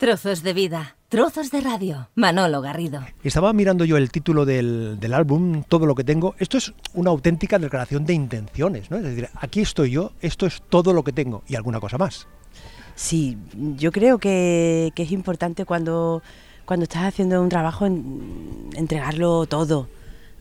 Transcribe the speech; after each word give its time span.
Trozos 0.00 0.42
de 0.42 0.54
vida, 0.54 0.96
trozos 1.10 1.50
de 1.50 1.60
radio. 1.60 2.08
Manolo 2.14 2.62
Garrido. 2.62 3.02
Estaba 3.22 3.52
mirando 3.52 3.84
yo 3.84 3.98
el 3.98 4.10
título 4.10 4.46
del, 4.46 4.98
del, 4.98 5.12
álbum, 5.12 5.62
Todo 5.68 5.84
lo 5.84 5.94
que 5.94 6.04
tengo. 6.04 6.34
Esto 6.38 6.56
es 6.56 6.72
una 6.94 7.10
auténtica 7.10 7.58
declaración 7.58 8.06
de 8.06 8.14
intenciones, 8.14 8.90
¿no? 8.90 8.96
Es 8.96 9.02
decir, 9.02 9.28
aquí 9.34 9.60
estoy 9.60 9.90
yo, 9.90 10.12
esto 10.22 10.46
es 10.46 10.62
todo 10.70 10.94
lo 10.94 11.04
que 11.04 11.12
tengo 11.12 11.42
y 11.46 11.54
alguna 11.54 11.80
cosa 11.80 11.98
más. 11.98 12.26
Sí, 12.94 13.36
yo 13.76 13.92
creo 13.92 14.16
que, 14.16 14.90
que 14.94 15.02
es 15.02 15.12
importante 15.12 15.66
cuando, 15.66 16.22
cuando 16.64 16.84
estás 16.84 17.02
haciendo 17.02 17.42
un 17.42 17.50
trabajo 17.50 17.84
en, 17.84 18.70
entregarlo 18.76 19.44
todo 19.44 19.86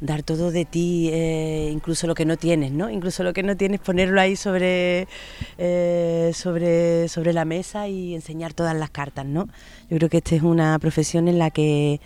dar 0.02 0.24
todo 0.24 0.52
de 0.52 0.66
ti, 0.66 1.10
eh, 1.12 1.70
incluso 1.74 2.08
lo 2.08 2.16
que 2.16 2.26
no 2.26 2.38
tienes, 2.38 2.72
¿no? 2.72 2.90
Incluso 2.90 3.24
lo 3.24 3.34
que 3.34 3.44
no 3.44 3.58
tienes, 3.58 3.80
ponerlo 3.80 4.22
ahí 4.22 4.36
sobre, 4.36 5.08
eh, 5.58 6.32
sobre, 6.34 7.08
sobre 7.10 7.34
la 7.34 7.46
mesa 7.46 7.88
y 7.88 8.16
enseñar 8.16 8.54
todas 8.54 8.76
las 8.76 8.90
cartas, 8.90 9.26
¿no? 9.26 9.48
Yo 9.90 9.98
creo 9.98 10.10
que 10.10 10.18
esta 10.18 10.36
es 10.36 10.42
una 10.42 10.78
profesión 10.80 11.28
en 11.28 11.38
la 11.38 11.50
que, 11.52 12.00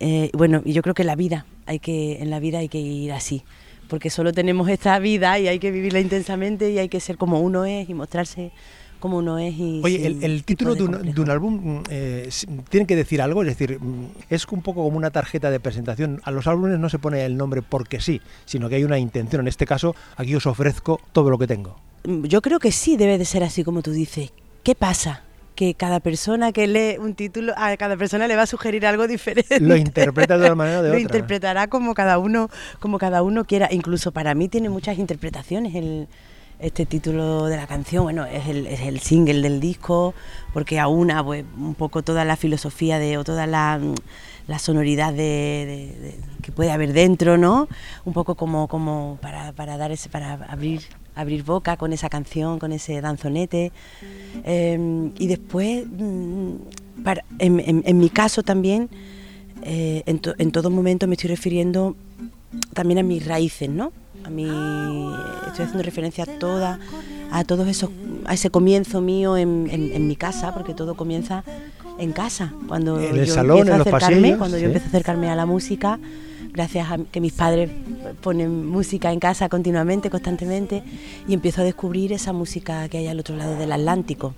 eh, 0.00 0.30
bueno, 0.34 0.62
yo 0.64 0.82
creo 0.82 0.94
que 0.94 1.04
la 1.04 1.14
vida, 1.14 1.46
hay 1.66 1.78
que, 1.78 2.20
en 2.20 2.30
la 2.30 2.40
vida 2.40 2.58
hay 2.58 2.68
que 2.68 2.78
ir 2.78 3.12
así, 3.12 3.44
porque 3.88 4.10
solo 4.10 4.32
tenemos 4.32 4.68
esta 4.68 4.98
vida 4.98 5.38
y 5.38 5.48
hay 5.48 5.58
que 5.58 5.70
vivirla 5.70 6.00
intensamente 6.00 6.70
y 6.70 6.78
hay 6.78 6.88
que 6.88 7.00
ser 7.00 7.16
como 7.16 7.40
uno 7.40 7.64
es 7.64 7.88
y 7.88 7.94
mostrarse 7.94 8.52
como 8.98 9.18
uno 9.18 9.38
es. 9.38 9.54
Y 9.56 9.80
Oye, 9.82 10.06
el, 10.06 10.22
el 10.22 10.44
título 10.44 10.74
de 10.74 10.82
un, 10.82 11.12
de 11.14 11.20
un, 11.20 11.30
álbum 11.30 11.82
eh, 11.90 12.28
tiene 12.68 12.86
que 12.86 12.96
decir 12.96 13.22
algo, 13.22 13.42
es 13.42 13.48
decir, 13.48 13.80
mm, 13.80 14.06
es 14.30 14.46
un 14.48 14.62
poco 14.62 14.84
como 14.84 14.96
una 14.96 15.10
tarjeta 15.10 15.50
de 15.50 15.60
presentación. 15.60 16.20
A 16.24 16.30
los 16.30 16.46
álbumes 16.46 16.78
no 16.78 16.88
se 16.88 16.98
pone 16.98 17.24
el 17.24 17.36
nombre 17.36 17.62
porque 17.62 18.00
sí, 18.00 18.20
sino 18.44 18.68
que 18.68 18.76
hay 18.76 18.84
una 18.84 18.98
intención. 18.98 19.40
En 19.40 19.48
este 19.48 19.66
caso, 19.66 19.94
aquí 20.16 20.34
os 20.34 20.46
ofrezco 20.46 21.00
todo 21.12 21.30
lo 21.30 21.38
que 21.38 21.46
tengo. 21.46 21.76
Yo 22.04 22.42
creo 22.42 22.58
que 22.58 22.72
sí 22.72 22.96
debe 22.96 23.18
de 23.18 23.24
ser 23.24 23.44
así 23.44 23.64
como 23.64 23.82
tú 23.82 23.92
dices. 23.92 24.32
¿Qué 24.62 24.74
pasa? 24.74 25.24
que 25.58 25.74
cada 25.74 25.98
persona 25.98 26.52
que 26.52 26.68
lee 26.68 26.98
un 27.00 27.16
título, 27.16 27.52
a 27.56 27.76
cada 27.76 27.96
persona 27.96 28.28
le 28.28 28.36
va 28.36 28.42
a 28.42 28.46
sugerir 28.46 28.86
algo 28.86 29.08
diferente. 29.08 29.58
Lo 29.58 29.74
interpreta 29.74 30.38
de 30.38 30.46
una 30.46 30.54
manera 30.54 30.78
o 30.78 30.82
de 30.84 30.88
Lo 30.90 30.94
otra. 30.94 31.02
interpretará 31.02 31.66
como 31.66 31.94
cada 31.94 32.18
uno, 32.18 32.48
como 32.78 32.98
cada 32.98 33.24
uno 33.24 33.44
quiera. 33.44 33.66
Incluso 33.72 34.12
para 34.12 34.36
mí 34.36 34.48
tiene 34.48 34.68
muchas 34.68 34.98
interpretaciones 34.98 35.74
el, 35.74 36.06
este 36.58 36.86
título 36.86 37.46
de 37.46 37.56
la 37.56 37.66
canción, 37.66 38.04
bueno, 38.04 38.24
es 38.24 38.46
el, 38.48 39.00
single 39.00 39.42
del 39.42 39.60
disco, 39.60 40.14
porque 40.52 40.80
aúna 40.80 41.24
pues, 41.24 41.44
un 41.56 41.74
poco 41.74 42.02
toda 42.02 42.24
la 42.24 42.36
filosofía 42.36 42.98
de, 42.98 43.16
o 43.16 43.24
toda 43.24 43.46
la, 43.46 43.80
la 44.48 44.58
sonoridad 44.58 45.12
de, 45.12 46.16
que 46.42 46.50
puede 46.50 46.72
haber 46.72 46.92
dentro, 46.92 47.38
¿no? 47.38 47.68
Un 48.04 48.12
poco 48.12 48.34
como, 48.34 48.66
como 48.66 49.18
para, 49.22 49.52
para 49.52 49.76
dar 49.76 49.92
ese, 49.92 50.08
para 50.08 50.32
abrir, 50.32 50.82
abrir 51.14 51.44
boca 51.44 51.76
con 51.76 51.92
esa 51.92 52.08
canción, 52.08 52.58
con 52.58 52.72
ese 52.72 53.00
danzonete. 53.00 53.70
Eh, 54.44 55.10
y 55.16 55.26
después, 55.28 55.84
para, 57.04 57.24
en, 57.38 57.60
en, 57.60 57.82
en, 57.86 57.98
mi 57.98 58.10
caso 58.10 58.42
también, 58.42 58.88
eh, 59.62 60.02
en, 60.06 60.18
to, 60.18 60.34
en 60.38 60.50
todo 60.50 60.70
momento 60.70 61.06
me 61.06 61.14
estoy 61.14 61.30
refiriendo 61.30 61.96
también 62.74 62.98
a 62.98 63.02
mis 63.02 63.26
raíces, 63.26 63.68
¿no? 63.68 63.92
A 64.28 64.30
mí 64.30 64.44
estoy 65.46 65.64
haciendo 65.64 65.82
referencia 65.82 66.24
a 66.24 66.26
toda 66.26 66.78
a 67.30 67.44
todos 67.44 67.66
esos 67.66 67.88
a 68.26 68.34
ese 68.34 68.50
comienzo 68.50 69.00
mío 69.00 69.38
en, 69.38 69.68
en, 69.70 69.90
en 69.92 70.06
mi 70.06 70.16
casa 70.16 70.52
porque 70.52 70.74
todo 70.74 70.94
comienza 70.96 71.44
en 71.98 72.12
casa 72.12 72.52
cuando 72.68 73.00
en 73.00 73.16
el 73.16 73.24
yo 73.24 73.34
salón, 73.34 73.58
empiezo 73.58 73.68
en 73.68 73.74
a 73.74 73.78
los 73.78 73.86
acercarme 73.86 74.20
pasillos, 74.20 74.38
cuando 74.38 74.56
sí. 74.58 74.62
yo 74.62 74.66
empiezo 74.66 74.86
a 74.86 74.88
acercarme 74.88 75.30
a 75.30 75.34
la 75.34 75.46
música 75.46 75.98
gracias 76.52 76.90
a 76.90 76.98
que 77.10 77.20
mis 77.22 77.32
padres 77.32 77.70
ponen 78.20 78.66
música 78.66 79.12
en 79.12 79.18
casa 79.18 79.48
continuamente 79.48 80.10
constantemente 80.10 80.82
y 81.26 81.32
empiezo 81.32 81.62
a 81.62 81.64
descubrir 81.64 82.12
esa 82.12 82.34
música 82.34 82.86
que 82.90 82.98
hay 82.98 83.06
al 83.08 83.18
otro 83.18 83.34
lado 83.34 83.56
del 83.56 83.72
Atlántico 83.72 84.34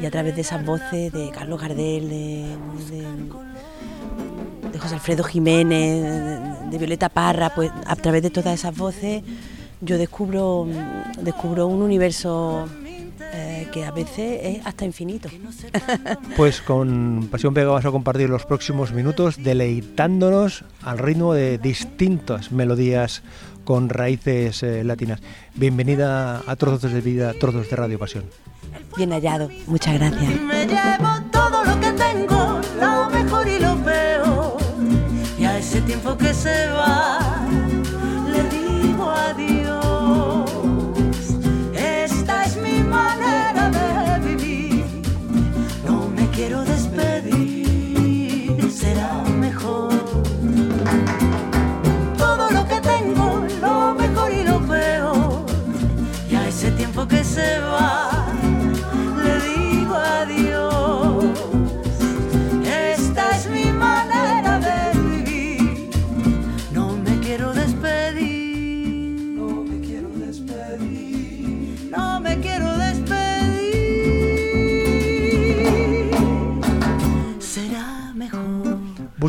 y 0.00 0.06
a 0.06 0.10
través 0.10 0.34
de 0.34 0.40
esas 0.40 0.64
voces 0.64 1.12
de 1.12 1.30
Carlos 1.30 1.60
Gardel 1.60 2.08
de, 2.08 2.56
de 2.90 3.02
de 3.02 3.51
José 4.82 4.94
Alfredo 4.94 5.22
Jiménez, 5.22 6.70
de, 6.70 6.78
Violeta 6.78 7.08
Parra, 7.08 7.54
pues 7.54 7.70
a 7.86 7.94
través 7.94 8.22
de 8.22 8.30
todas 8.30 8.54
esas 8.54 8.76
voces 8.76 9.22
yo 9.80 9.96
descubro, 9.96 10.66
descubro 11.20 11.68
un 11.68 11.82
universo 11.82 12.68
eh, 13.32 13.68
que 13.72 13.84
a 13.84 13.92
veces 13.92 14.40
es 14.42 14.66
hasta 14.66 14.84
infinito. 14.84 15.28
Pues 16.36 16.60
con 16.60 17.28
Pasión 17.30 17.54
Vega 17.54 17.70
vas 17.70 17.84
a 17.84 17.90
compartir 17.90 18.28
los 18.28 18.44
próximos 18.44 18.92
minutos 18.92 19.42
deleitándonos 19.42 20.64
al 20.82 20.98
ritmo 20.98 21.34
de 21.34 21.58
distintas 21.58 22.50
melodías 22.50 23.22
con 23.64 23.88
raíces 23.88 24.62
eh, 24.62 24.82
latinas. 24.82 25.20
Bienvenida 25.54 26.42
a 26.46 26.56
Trozos 26.56 26.92
de 26.92 27.00
Vida, 27.00 27.34
Trozos 27.34 27.70
de 27.70 27.76
Radio 27.76 27.98
Pasión. 27.98 28.24
Bien 28.96 29.10
hallado, 29.10 29.48
muchas 29.66 29.94
gracias. 29.94 31.21
Tiempo 35.86 36.16
que 36.16 36.32
se 36.32 36.68
va, 36.68 37.31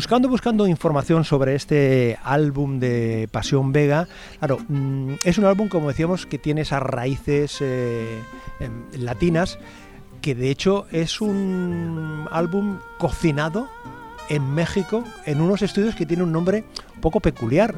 Buscando, 0.04 0.28
buscando 0.28 0.66
información 0.66 1.24
sobre 1.24 1.54
este 1.54 2.18
álbum 2.22 2.78
de 2.78 3.26
Pasión 3.32 3.72
Vega, 3.72 4.06
claro, 4.38 4.58
mm, 4.68 5.12
es 5.24 5.38
un 5.38 5.46
álbum, 5.46 5.68
como 5.68 5.88
decíamos, 5.88 6.26
que 6.26 6.36
tiene 6.36 6.60
esas 6.60 6.82
raíces 6.82 7.56
eh, 7.62 8.18
eh, 8.60 8.68
latinas, 8.98 9.58
que 10.20 10.34
de 10.34 10.50
hecho 10.50 10.84
es 10.92 11.22
un 11.22 12.28
álbum 12.30 12.80
cocinado 12.98 13.70
en 14.28 14.46
México 14.54 15.04
en 15.24 15.40
unos 15.40 15.62
estudios 15.62 15.94
que 15.94 16.04
tienen 16.04 16.26
un 16.26 16.32
nombre 16.32 16.64
un 16.96 17.00
poco 17.00 17.20
peculiar. 17.20 17.74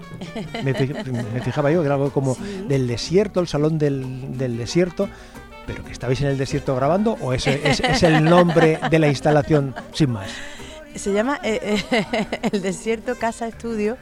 Me, 0.65 0.73
me 0.73 1.41
fijaba 1.43 1.71
yo 1.71 1.79
que 1.81 1.87
era 1.87 1.95
algo 1.95 2.11
como 2.11 2.35
Sí. 2.35 2.65
del 2.69 2.89
desierto, 2.89 3.39
el 3.39 3.47
salón 3.47 3.79
del, 3.79 4.37
del 4.37 4.59
desierto. 4.59 5.09
¿Pero 5.65 5.85
que 5.85 5.93
estabais 5.93 6.21
en 6.23 6.27
el 6.27 6.39
desierto 6.39 6.75
grabando 6.75 7.17
o 7.21 7.33
es, 7.33 7.47
es- 7.47 7.79
es 7.79 8.03
el 8.03 8.25
nombre 8.25 8.81
de 8.91 8.99
la 8.99 9.07
instalación 9.07 9.77
sin 9.93 10.11
más? 10.11 10.29
Se 10.97 11.13
llama 11.13 11.39
eh, 11.43 11.83
eh, 11.91 12.27
El 12.53 12.63
Desierto 12.63 13.17
Casa 13.17 13.47
Estudio 13.47 13.99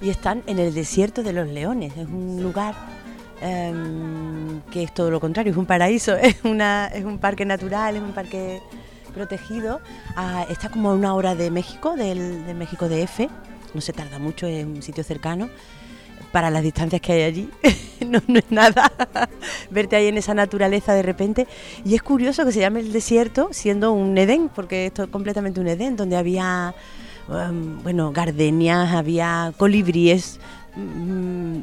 y 0.00 0.08
están 0.08 0.42
en 0.46 0.58
el 0.58 0.72
Desierto 0.72 1.22
de 1.22 1.32
los 1.32 1.48
Leones. 1.48 1.92
Es 1.96 2.08
un 2.08 2.42
lugar 2.42 2.74
em, 3.42 4.60
que 4.70 4.82
es 4.82 4.94
todo 4.94 5.10
lo 5.10 5.20
contrario, 5.20 5.52
es 5.52 5.58
un 5.58 5.66
paraíso, 5.66 6.16
es, 6.16 6.36
una, 6.44 6.86
es 6.88 7.04
un 7.04 7.18
parque 7.18 7.44
natural, 7.44 7.96
es 7.96 8.02
un 8.02 8.12
parque 8.12 8.60
protegido. 9.12 9.80
Ah, 10.16 10.46
está 10.48 10.70
como 10.70 10.90
a 10.90 10.94
una 10.94 11.14
hora 11.14 11.34
de 11.34 11.50
México, 11.50 11.94
del, 11.94 12.46
de 12.46 12.54
México 12.54 12.88
de 12.88 13.02
F, 13.02 13.28
no 13.74 13.80
se 13.80 13.92
tarda 13.92 14.18
mucho, 14.18 14.46
es 14.46 14.64
un 14.64 14.82
sitio 14.82 15.04
cercano. 15.04 15.50
Para 16.32 16.50
las 16.50 16.62
distancias 16.62 17.00
que 17.00 17.12
hay 17.12 17.22
allí, 17.22 17.48
no, 18.06 18.18
es 18.38 18.50
nada 18.50 18.92
verte 19.70 19.96
ahí 19.96 20.06
en 20.06 20.16
esa 20.18 20.32
naturaleza 20.32 20.94
de 20.94 21.02
repente. 21.02 21.46
Y 21.84 21.94
es 21.96 22.02
curioso 22.02 22.44
que 22.44 22.52
se 22.52 22.60
llame 22.60 22.80
el 22.80 22.92
desierto 22.92 23.48
siendo 23.52 23.92
un 23.92 24.16
Edén, 24.16 24.48
porque 24.54 24.86
esto 24.86 25.02
es 25.04 25.08
completamente 25.10 25.58
un 25.60 25.66
Edén, 25.66 25.96
donde 25.96 26.16
había, 26.16 26.72
um, 27.28 27.82
bueno, 27.82 28.12
gardenias, 28.12 28.92
había 28.94 29.52
colibríes, 29.56 30.38
mm, 30.76 31.56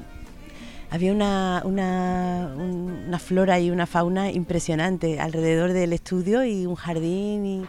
había 0.89 1.13
una, 1.13 1.61
una, 1.63 2.53
un- 2.57 3.05
una 3.07 3.19
flora 3.19 3.59
y 3.61 3.71
una 3.71 3.85
fauna 3.85 4.31
impresionante 4.31 5.19
alrededor 5.21 5.71
del 5.71 5.93
estudio 5.93 6.43
y 6.43 6.65
un 6.65 6.75
jardín 6.75 7.67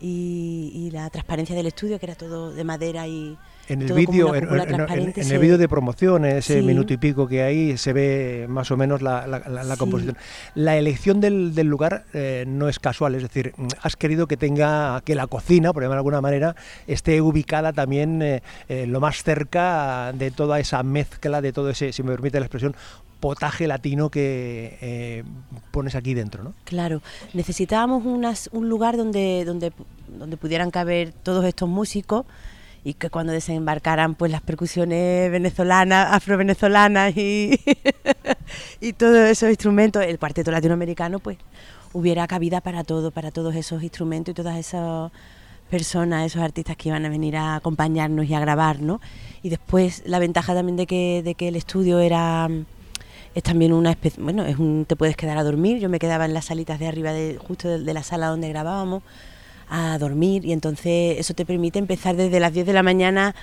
y 0.00 0.88
la 0.92 1.10
transparencia 1.10 1.54
del 1.54 1.66
estudio, 1.66 1.98
que 1.98 2.06
era 2.06 2.14
todo 2.14 2.50
de 2.52 2.64
madera 2.64 3.06
y 3.06 3.36
En 3.72 3.82
el 3.82 3.92
vídeo, 3.92 4.34
en, 4.34 4.44
en- 4.48 5.12
en- 5.16 5.32
el 5.32 5.38
vídeo 5.38 5.56
de 5.56 5.68
promoción, 5.68 6.24
en 6.24 6.38
ese 6.38 6.60
Sí. 6.60 6.66
minuto 6.66 6.92
y 6.92 6.96
pico 6.96 7.28
que 7.28 7.42
hay, 7.42 7.76
se 7.78 7.92
ve 7.92 8.46
más 8.48 8.70
o 8.72 8.76
menos 8.76 9.00
la, 9.00 9.26
la- 9.28 9.38
la- 9.48 9.62
la 9.62 9.74
Sí. 9.74 9.78
composición. 9.78 10.16
La 10.54 10.76
elección 10.76 11.20
del, 11.20 11.54
del 11.54 11.68
lugar 11.68 12.04
eh, 12.12 12.44
no 12.48 12.68
es 12.68 12.78
casual, 12.80 13.14
es 13.14 13.22
decir, 13.22 13.52
mm, 13.56 13.68
has 13.82 13.94
querido 13.96 14.26
que 14.26 14.36
tenga, 14.36 15.00
que 15.04 15.14
la 15.14 15.26
cocina, 15.28 15.72
por 15.72 15.82
llamar 15.82 15.96
de 15.96 16.00
alguna 16.00 16.20
manera, 16.20 16.56
esté 16.88 17.20
ubicada 17.20 17.72
también 17.72 18.20
eh, 18.22 18.42
eh, 18.68 18.86
lo 18.88 18.98
más 19.00 19.22
cerca 19.22 20.12
de 20.14 20.30
toda 20.32 20.58
esa 20.58 20.82
mezcla, 20.82 21.40
de 21.40 21.52
todo 21.52 21.70
ese, 21.70 21.92
si 21.92 22.02
me 22.02 22.10
permite 22.10 22.40
la 22.40 22.46
expresión, 22.46 22.74
potaje 23.20 23.66
latino 23.66 24.08
que 24.10 24.78
eh, 24.80 25.24
pones 25.70 25.94
aquí 25.94 26.14
dentro, 26.14 26.42
¿no? 26.42 26.54
Claro, 26.64 27.02
necesitábamos 27.34 28.04
unas, 28.06 28.48
un 28.52 28.68
lugar 28.68 28.96
donde, 28.96 29.44
donde, 29.44 29.72
donde 30.08 30.36
pudieran 30.38 30.70
caber 30.70 31.12
todos 31.22 31.44
estos 31.44 31.68
músicos 31.68 32.24
y 32.84 32.94
que 32.94 33.10
cuando 33.10 33.32
desembarcaran 33.32 34.14
pues 34.14 34.32
las 34.32 34.40
percusiones 34.40 35.30
venezolanas, 35.30 36.12
afro-venezolanas 36.12 37.16
y, 37.16 37.60
y 38.80 38.92
todos 38.94 39.28
esos 39.28 39.50
instrumentos, 39.50 40.04
el 40.04 40.18
cuarteto 40.18 40.50
latinoamericano 40.50 41.18
pues 41.18 41.38
hubiera 41.92 42.26
cabida 42.26 42.60
para 42.60 42.84
todo, 42.84 43.10
para 43.10 43.30
todos 43.30 43.54
esos 43.54 43.82
instrumentos 43.82 44.32
y 44.32 44.34
todas 44.34 44.56
esas 44.56 45.10
personas, 45.70 46.26
esos 46.26 46.42
artistas 46.42 46.76
que 46.76 46.88
iban 46.88 47.04
a 47.04 47.08
venir 47.08 47.36
a 47.36 47.56
acompañarnos 47.56 48.26
y 48.26 48.34
a 48.34 48.40
grabar, 48.40 48.80
¿no? 48.80 49.00
Y 49.42 49.50
después 49.50 50.02
la 50.06 50.18
ventaja 50.18 50.54
también 50.54 50.76
de 50.76 50.86
que, 50.86 51.22
de 51.24 51.34
que 51.34 51.48
el 51.48 51.56
estudio 51.56 52.00
era 52.00 52.48
es 53.32 53.44
también 53.44 53.72
una 53.72 53.90
especie, 53.90 54.20
bueno, 54.20 54.44
es 54.44 54.58
un, 54.58 54.84
te 54.86 54.96
puedes 54.96 55.16
quedar 55.16 55.38
a 55.38 55.44
dormir, 55.44 55.78
yo 55.78 55.88
me 55.88 56.00
quedaba 56.00 56.24
en 56.24 56.34
las 56.34 56.46
salitas 56.46 56.80
de 56.80 56.88
arriba 56.88 57.12
de, 57.12 57.38
justo 57.38 57.68
de, 57.68 57.78
de 57.78 57.94
la 57.94 58.02
sala 58.02 58.26
donde 58.26 58.48
grabábamos 58.48 59.04
a 59.70 59.96
dormir 59.98 60.44
y 60.44 60.52
entonces 60.52 61.18
eso 61.18 61.32
te 61.32 61.46
permite 61.46 61.78
empezar 61.78 62.16
desde 62.16 62.40
las 62.40 62.52
10 62.52 62.66
de 62.66 62.72
la 62.74 62.82
mañana 62.82 63.34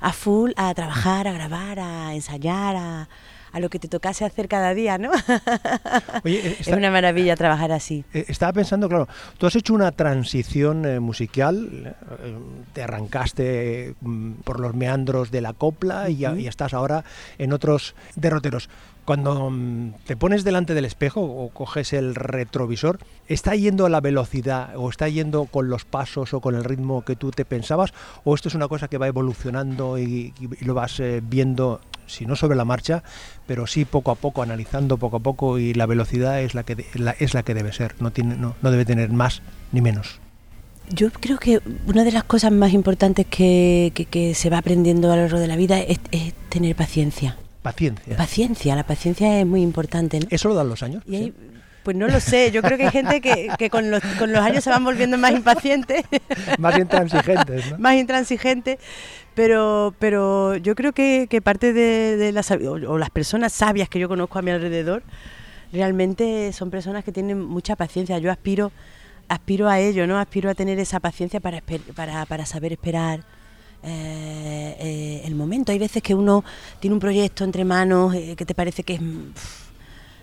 a 0.00 0.12
full, 0.12 0.50
a 0.56 0.74
trabajar, 0.74 1.26
a 1.28 1.32
grabar, 1.32 1.78
a 1.80 2.14
ensayar, 2.14 2.76
a, 2.76 3.08
a 3.52 3.60
lo 3.60 3.70
que 3.70 3.78
te 3.78 3.88
tocase 3.88 4.24
hacer 4.26 4.48
cada 4.48 4.74
día, 4.74 4.98
¿no? 4.98 5.10
Oye, 6.24 6.40
eh, 6.46 6.56
es 6.60 6.66
una 6.68 6.90
maravilla 6.90 7.36
trabajar 7.36 7.72
así. 7.72 8.04
Eh, 8.12 8.26
Estaba 8.28 8.52
pensando, 8.52 8.88
claro, 8.88 9.08
tú 9.38 9.46
has 9.46 9.56
hecho 9.56 9.72
una 9.72 9.92
transición 9.92 10.84
eh, 10.84 11.00
musical, 11.00 11.94
eh, 12.22 12.34
te 12.74 12.82
arrancaste 12.82 13.94
mm, 14.00 14.32
por 14.44 14.60
los 14.60 14.74
meandros 14.74 15.30
de 15.30 15.40
la 15.40 15.52
copla 15.54 16.10
y, 16.10 16.16
ya- 16.18 16.34
y 16.36 16.46
estás 16.46 16.74
ahora 16.74 17.04
en 17.38 17.52
otros 17.52 17.94
derroteros. 18.16 18.68
Cuando 19.06 19.50
mm, 19.50 19.92
te 20.04 20.16
pones 20.16 20.42
delante 20.42 20.74
del 20.74 20.84
espejo 20.84 21.22
o 21.22 21.48
coges 21.50 21.92
el 21.92 22.16
retrovisor, 22.16 22.98
¿está 23.28 23.54
yendo 23.54 23.86
a 23.86 23.88
la 23.88 24.00
velocidad 24.00 24.76
o 24.76 24.90
está 24.90 25.08
yendo 25.08 25.44
con 25.44 25.70
los 25.70 25.84
pasos 25.84 26.34
o 26.34 26.40
con 26.40 26.56
el 26.56 26.64
ritmo 26.64 27.04
que 27.04 27.14
tú 27.14 27.30
te 27.30 27.44
pensabas? 27.44 27.94
¿O 28.24 28.34
esto 28.34 28.48
es 28.48 28.56
una 28.56 28.66
cosa 28.66 28.88
que 28.88 28.98
va 28.98 29.06
evolucionando 29.06 29.96
y, 29.96 30.34
lo 30.60 30.74
vas 30.74 30.98
eh, 30.98 31.22
viendo, 31.22 31.80
si 32.08 32.26
no 32.26 32.34
sobre 32.34 32.56
la 32.56 32.64
marcha, 32.64 33.04
pero 33.46 33.68
sí 33.68 33.84
poco 33.84 34.10
a 34.10 34.16
poco, 34.16 34.42
analizando 34.42 34.98
poco 34.98 35.18
a 35.18 35.20
poco 35.20 35.60
y 35.60 35.72
la 35.72 35.86
velocidad 35.86 36.42
es 36.42 36.56
la 36.56 36.64
que, 36.64 36.84
es 37.20 37.32
la 37.32 37.44
que 37.44 37.54
debe 37.54 37.72
ser, 37.72 37.94
no, 38.00 38.10
tiene, 38.10 38.34
no, 38.34 38.56
no 38.60 38.70
debe 38.72 38.84
tener 38.84 39.10
más 39.10 39.40
ni 39.70 39.82
menos. 39.82 40.18
Yo 40.90 41.12
creo 41.12 41.38
que 41.38 41.60
una 41.86 42.02
de 42.02 42.10
las 42.10 42.24
cosas 42.24 42.50
más 42.50 42.72
importantes 42.72 43.24
que, 43.26 44.32
se 44.34 44.50
va 44.50 44.58
aprendiendo 44.58 45.12
a 45.12 45.16
lo 45.16 45.22
largo 45.22 45.38
de 45.38 45.46
la 45.46 45.54
vida 45.54 45.78
es 45.78 46.00
tener 46.48 46.74
paciencia. 46.74 47.36
Paciencia. 47.72 48.16
Paciencia, 48.16 48.76
la 48.76 48.84
paciencia 48.84 49.40
es 49.40 49.46
muy 49.46 49.62
importante. 49.62 50.20
¿no? 50.20 50.26
¿Eso 50.30 50.48
lo 50.48 50.54
dan 50.54 50.68
los 50.68 50.82
años? 50.82 51.02
Y 51.06 51.16
hay- 51.16 51.34
pues 51.82 51.96
no 51.96 52.08
lo 52.08 52.18
sé, 52.18 52.50
yo 52.50 52.62
creo 52.62 52.76
que 52.76 52.86
hay 52.86 52.90
gente 52.90 53.20
que, 53.20 53.48
que 53.56 53.70
con, 53.70 53.92
los, 53.92 54.02
con 54.18 54.32
los 54.32 54.40
años 54.42 54.64
se 54.64 54.70
van 54.70 54.82
volviendo 54.84 55.16
más 55.18 55.30
impacientes, 55.30 56.04
Más 56.58 56.76
intransigentes, 56.76 57.70
¿no? 57.70 57.78
más 57.78 57.94
intransigentes, 57.94 58.78
pero, 59.36 59.94
pero 60.00 60.56
yo 60.56 60.74
creo 60.74 60.92
que, 60.92 61.28
que 61.30 61.40
parte 61.40 61.72
de, 61.72 62.16
de 62.16 62.32
las, 62.32 62.50
o, 62.50 62.56
o 62.72 62.98
las 62.98 63.10
personas 63.10 63.52
sabias 63.52 63.88
que 63.88 64.00
yo 64.00 64.08
conozco 64.08 64.36
a 64.40 64.42
mi 64.42 64.50
alrededor 64.50 65.04
realmente 65.72 66.52
son 66.52 66.70
personas 66.70 67.04
que 67.04 67.12
tienen 67.12 67.40
mucha 67.40 67.76
paciencia. 67.76 68.18
Yo 68.18 68.30
aspiro, 68.32 68.72
aspiro 69.28 69.68
a 69.68 69.78
ello, 69.78 70.06
¿no? 70.08 70.18
Aspiro 70.18 70.50
a 70.50 70.54
tener 70.54 70.78
esa 70.80 71.00
paciencia 71.00 71.40
para, 71.40 71.58
esper- 71.62 71.94
para, 71.94 72.26
para 72.26 72.46
saber 72.46 72.72
esperar. 72.72 73.20
Eh, 73.86 74.76
eh, 74.80 75.22
el 75.24 75.34
momento. 75.34 75.72
Hay 75.72 75.78
veces 75.78 76.02
que 76.02 76.14
uno 76.14 76.44
tiene 76.80 76.94
un 76.94 77.00
proyecto 77.00 77.44
entre 77.44 77.64
manos 77.64 78.14
eh, 78.14 78.34
que 78.36 78.44
te 78.44 78.54
parece 78.54 78.82
que 78.82 78.94
es 78.94 79.00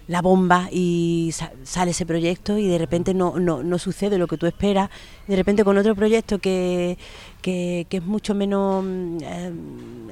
la 0.07 0.21
bomba 0.21 0.67
y 0.71 1.29
sa- 1.33 1.53
sale 1.63 1.91
ese 1.91 2.05
proyecto 2.05 2.57
y 2.57 2.67
de 2.67 2.77
repente 2.77 3.13
no, 3.13 3.39
no, 3.39 3.63
no 3.63 3.79
sucede 3.79 4.17
lo 4.17 4.27
que 4.27 4.37
tú 4.37 4.45
esperas. 4.47 4.89
De 5.27 5.35
repente 5.37 5.63
con 5.63 5.77
otro 5.77 5.95
proyecto 5.95 6.39
que, 6.39 6.97
que, 7.41 7.85
que 7.89 7.97
es 7.97 8.03
mucho 8.03 8.35
menos, 8.35 8.83
mm, 8.83 9.17
eh, 9.21 9.53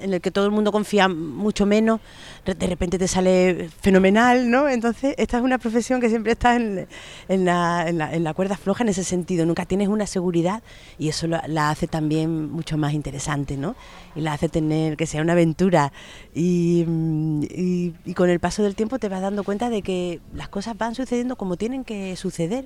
en 0.02 0.14
el 0.14 0.22
que 0.22 0.32
todo 0.32 0.46
el 0.46 0.52
mundo 0.52 0.72
confía 0.72 1.10
mucho 1.10 1.66
menos, 1.66 2.00
de 2.46 2.68
repente 2.68 2.98
te 2.98 3.08
sale 3.08 3.70
fenomenal, 3.82 4.50
¿no? 4.50 4.70
Entonces 4.70 5.14
esta 5.18 5.38
es 5.38 5.44
una 5.44 5.58
profesión 5.58 6.00
que 6.00 6.10
siempre 6.10 6.32
está 6.32 6.56
en, 6.56 6.88
en, 7.28 7.46
la, 7.46 7.86
en, 7.88 7.98
la, 7.98 8.14
en 8.14 8.24
la 8.24 8.34
cuerda 8.34 8.56
floja 8.56 8.84
en 8.84 8.90
ese 8.90 9.04
sentido. 9.04 9.46
Nunca 9.46 9.66
tienes 9.66 9.90
una 9.90 10.08
seguridad 10.08 10.64
y 10.98 11.10
eso 11.10 11.28
la, 11.28 11.44
la 11.48 11.70
hace 11.70 11.88
también 11.88 12.50
mucho 12.50 12.78
más 12.78 12.94
interesante, 12.94 13.58
¿no? 13.58 13.76
Y 14.16 14.22
la 14.22 14.34
hace 14.34 14.48
tener 14.48 14.96
que 14.96 15.08
sea 15.08 15.22
una 15.22 15.34
aventura. 15.34 15.92
Y, 16.34 16.86
mm, 16.88 17.44
y, 17.44 17.94
y 18.06 18.14
con 18.14 18.30
el 18.30 18.40
paso 18.40 18.64
del 18.64 18.76
tiempo 18.76 18.98
te 18.98 19.10
vas 19.10 19.22
dando 19.22 19.44
cuenta 19.44 19.70
de 19.70 19.82
que 19.82 20.22
las 20.34 20.48
cosas 20.50 20.78
van 20.78 20.96
sucediendo 20.96 21.36
como 21.36 21.58
tienen 21.58 21.84
que 21.84 22.16
suceder. 22.16 22.66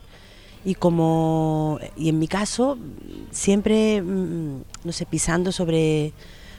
Y 0.66 0.76
como, 0.76 1.80
y 1.96 2.10
en 2.10 2.18
mi 2.18 2.28
caso, 2.28 2.78
siempre, 3.32 4.02
mm, 4.02 4.62
no 4.84 4.92
sé, 4.92 5.06
pisando 5.06 5.52
sobre, 5.52 6.12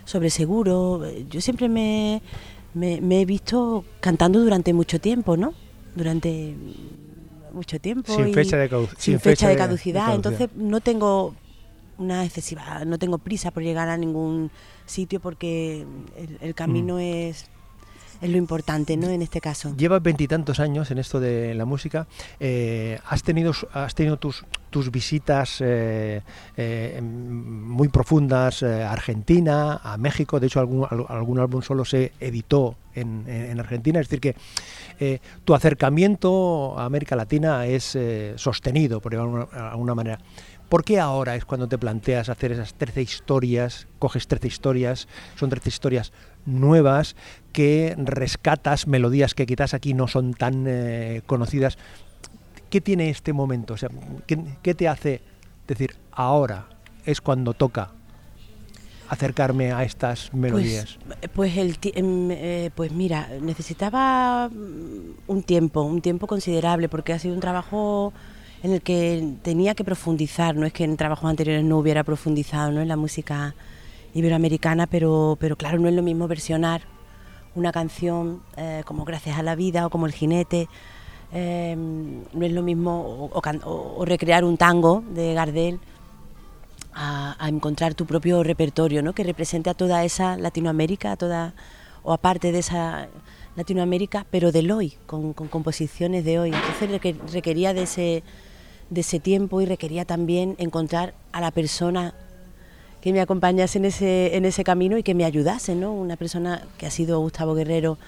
sobre 0.05 0.31
seguro. 0.31 1.03
Yo 1.29 1.41
siempre 1.41 1.69
me, 1.69 2.23
me, 2.73 3.01
me 3.01 3.21
he 3.21 3.25
visto 3.25 3.85
cantando 4.01 4.41
durante 4.41 4.73
mucho 4.73 5.01
tiempo, 5.01 5.37
¿no? 5.37 5.55
Durante 5.97 6.55
mucho 7.53 7.81
tiempo. 7.81 8.15
Sin 8.15 8.29
y 8.29 8.35
fecha 8.35 8.57
de 8.57 8.69
sin 8.69 8.89
sin 8.97 9.15
fecha 9.21 9.31
fecha 9.31 9.49
de 9.49 9.57
caducidad. 9.57 10.15
Entonces 10.15 10.51
no 10.55 10.81
tengo 10.81 11.35
una 11.99 12.25
excesiva, 12.25 12.85
no 12.85 12.99
tengo 12.99 13.19
prisa 13.19 13.51
por 13.51 13.63
llegar 13.63 13.89
a 13.89 13.97
ningún 13.97 14.51
sitio 14.85 15.19
porque 15.19 15.85
el, 16.17 16.39
el 16.41 16.55
camino 16.55 16.99
es, 16.99 17.47
es 18.21 18.31
lo 18.31 18.37
importante, 18.39 18.97
¿no? 18.97 19.09
En 19.09 19.23
este 19.23 19.41
caso. 19.41 19.75
Llevas 19.77 20.03
veintitantos 20.03 20.61
años 20.61 20.91
en 20.91 20.99
esto 20.99 21.21
de 21.21 21.55
la 21.55 21.65
música. 21.65 22.07
eh, 22.41 22.99
has 23.09 23.23
tenido, 23.23 23.53
has 23.73 23.95
tenido 23.95 24.17
tus, 24.19 24.45
tus 24.71 24.91
visitas 24.91 25.59
eh, 25.61 26.23
eh, 26.57 27.01
muy 27.03 27.89
profundas 27.89 28.63
eh, 28.63 28.83
a 28.85 28.93
Argentina, 28.93 29.81
a 29.83 29.97
México. 29.97 30.41
De 30.41 30.47
hecho, 30.47 30.61
algún, 30.61 30.87
al- 30.91 31.07
algún 31.09 31.39
álbum 31.39 31.63
solo 31.63 31.85
se 31.85 32.13
editó 32.21 32.77
en, 32.95 33.25
en- 33.27 33.51
en 33.53 33.61
Argentina. 33.61 34.01
Es 34.01 34.09
decir, 34.09 34.21
que 34.21 34.37
eh, 34.99 35.21
tu 35.45 35.55
acercamiento 35.55 36.79
a 36.79 36.85
América 36.85 37.17
Latina 37.17 37.67
es 37.67 37.95
eh, 37.97 38.35
sostenido, 38.37 39.01
por 39.01 39.13
llamarlo 39.13 39.49
de 39.53 39.59
alguna 39.59 39.95
manera. 39.95 40.19
¿Por 40.69 40.83
qué 40.85 40.99
ahora 40.99 41.37
es 41.37 41.45
cuando 41.45 41.69
te 41.69 41.79
planteas 41.79 42.29
hacer 42.29 42.51
esas 42.51 42.75
13 42.75 43.01
historias, 43.03 43.87
coges 44.01 44.27
13 44.27 44.49
historias, 44.49 45.07
son 45.37 45.49
13 45.49 45.69
historias 45.69 46.13
nuevas 46.47 47.17
que 47.53 47.95
rescatas 47.99 48.87
melodías 48.87 49.35
que 49.35 49.47
quizás 49.47 49.75
aquí 49.75 49.95
no 49.95 50.09
son 50.09 50.35
tan 50.35 50.65
eh, 50.67 51.23
conocidas? 51.27 51.79
¿Qué 52.71 52.81
tiene 52.81 53.11
este 53.11 53.33
momento? 53.33 53.75
O 53.75 53.77
sea, 53.77 53.91
¿qué, 54.27 54.39
qué 54.63 54.75
te 54.75 54.89
hace 54.89 55.21
decir 55.67 55.97
ahora 56.13 56.67
es 57.05 57.21
cuando 57.21 57.55
toca 57.55 57.91
acercarme 59.09 59.73
a 59.73 59.85
estas 59.85 60.33
melodías? 60.35 60.99
Pues, 61.07 61.31
pues, 61.35 61.57
el, 61.57 61.79
em, 61.95 62.31
eh, 62.31 62.71
pues 62.75 62.93
mira, 62.93 63.29
necesitaba 63.41 64.49
mm, 64.49 65.31
un 65.31 65.43
tiempo, 65.43 65.83
un 65.83 66.01
tiempo 66.01 66.27
considerable, 66.27 66.89
porque 66.89 67.13
ha 67.13 67.19
sido 67.19 67.35
un 67.35 67.41
trabajo 67.41 68.13
en 68.63 68.73
el 68.73 68.83
que 68.83 69.35
tenía 69.43 69.75
que 69.75 69.85
profundizar. 69.85 70.57
No 70.57 70.67
es 70.67 70.73
que 70.73 70.85
en 70.85 70.97
trabajos 70.97 71.29
anteriores 71.29 71.65
no 71.65 71.79
hubiera 71.79 72.05
profundizado 72.05 72.73
¿no? 72.73 72.81
en 72.81 72.89
la 72.89 72.97
música 72.97 73.55
iberoamericana, 74.17 74.87
pero, 74.87 75.37
pero 75.39 75.57
claro, 75.57 75.79
no 75.79 75.89
es 75.89 75.95
lo 75.95 76.03
mismo 76.03 76.27
versionar 76.27 76.83
una 77.55 77.71
canción 77.73 78.43
eh, 78.57 78.83
como 78.87 79.05
Gracias 79.05 79.39
a 79.39 79.43
la 79.43 79.55
Vida 79.55 79.87
o 79.87 79.91
como 79.91 80.07
El 80.07 80.13
Jinete. 80.13 80.69
eh, 81.33 81.75
no 81.77 82.45
es 82.47 82.53
lo 82.53 82.63
mismo 82.63 83.31
o, 83.33 84.05
recrear 84.05 84.45
un 84.45 84.57
tango 84.57 85.03
de 85.15 85.35
Gardel 85.35 85.81
a, 86.95 87.37
encontrar 87.49 87.95
tu 87.95 88.07
propio 88.07 88.43
repertorio, 88.43 89.03
¿no? 89.03 89.13
Que 89.13 89.23
represente 89.25 89.69
a 89.71 89.75
toda 89.75 90.05
esa 90.05 90.37
Latinoamérica, 90.37 91.13
a 91.13 91.17
toda 91.17 91.55
o 92.03 92.13
aparte 92.13 92.53
de 92.53 92.61
esa 92.61 93.09
Latinoamérica, 93.57 94.27
pero 94.31 94.53
del 94.53 94.71
hoy, 94.71 94.95
con, 95.07 95.33
con 95.33 95.49
composiciones 95.49 96.25
de 96.25 96.39
hoy. 96.39 96.53
Entonces 96.55 96.91
reque- 96.91 97.19
requería 97.33 97.75
de 97.75 97.83
ese 97.83 98.23
de 98.89 99.01
ese 99.01 99.19
tiempo 99.19 99.61
y 99.61 99.67
requería 99.67 100.05
también 100.05 100.55
encontrar 100.59 101.15
a 101.33 101.41
la 101.41 101.51
persona 101.51 102.15
que 103.07 103.13
me 103.13 103.21
acompañase 103.21 103.79
en 103.79 103.85
ese 103.85 104.37
en 104.37 104.45
ese 104.45 104.65
camino 104.65 104.99
y 104.99 105.05
que 105.05 105.15
me 105.15 105.25
ayudase, 105.25 105.77
¿no? 105.77 105.93
Una 105.93 106.17
persona 106.17 106.63
que 106.77 106.87
ha 106.87 106.91
sido 106.91 107.21
Gustavo 107.21 107.55
Guerrero 107.55 107.99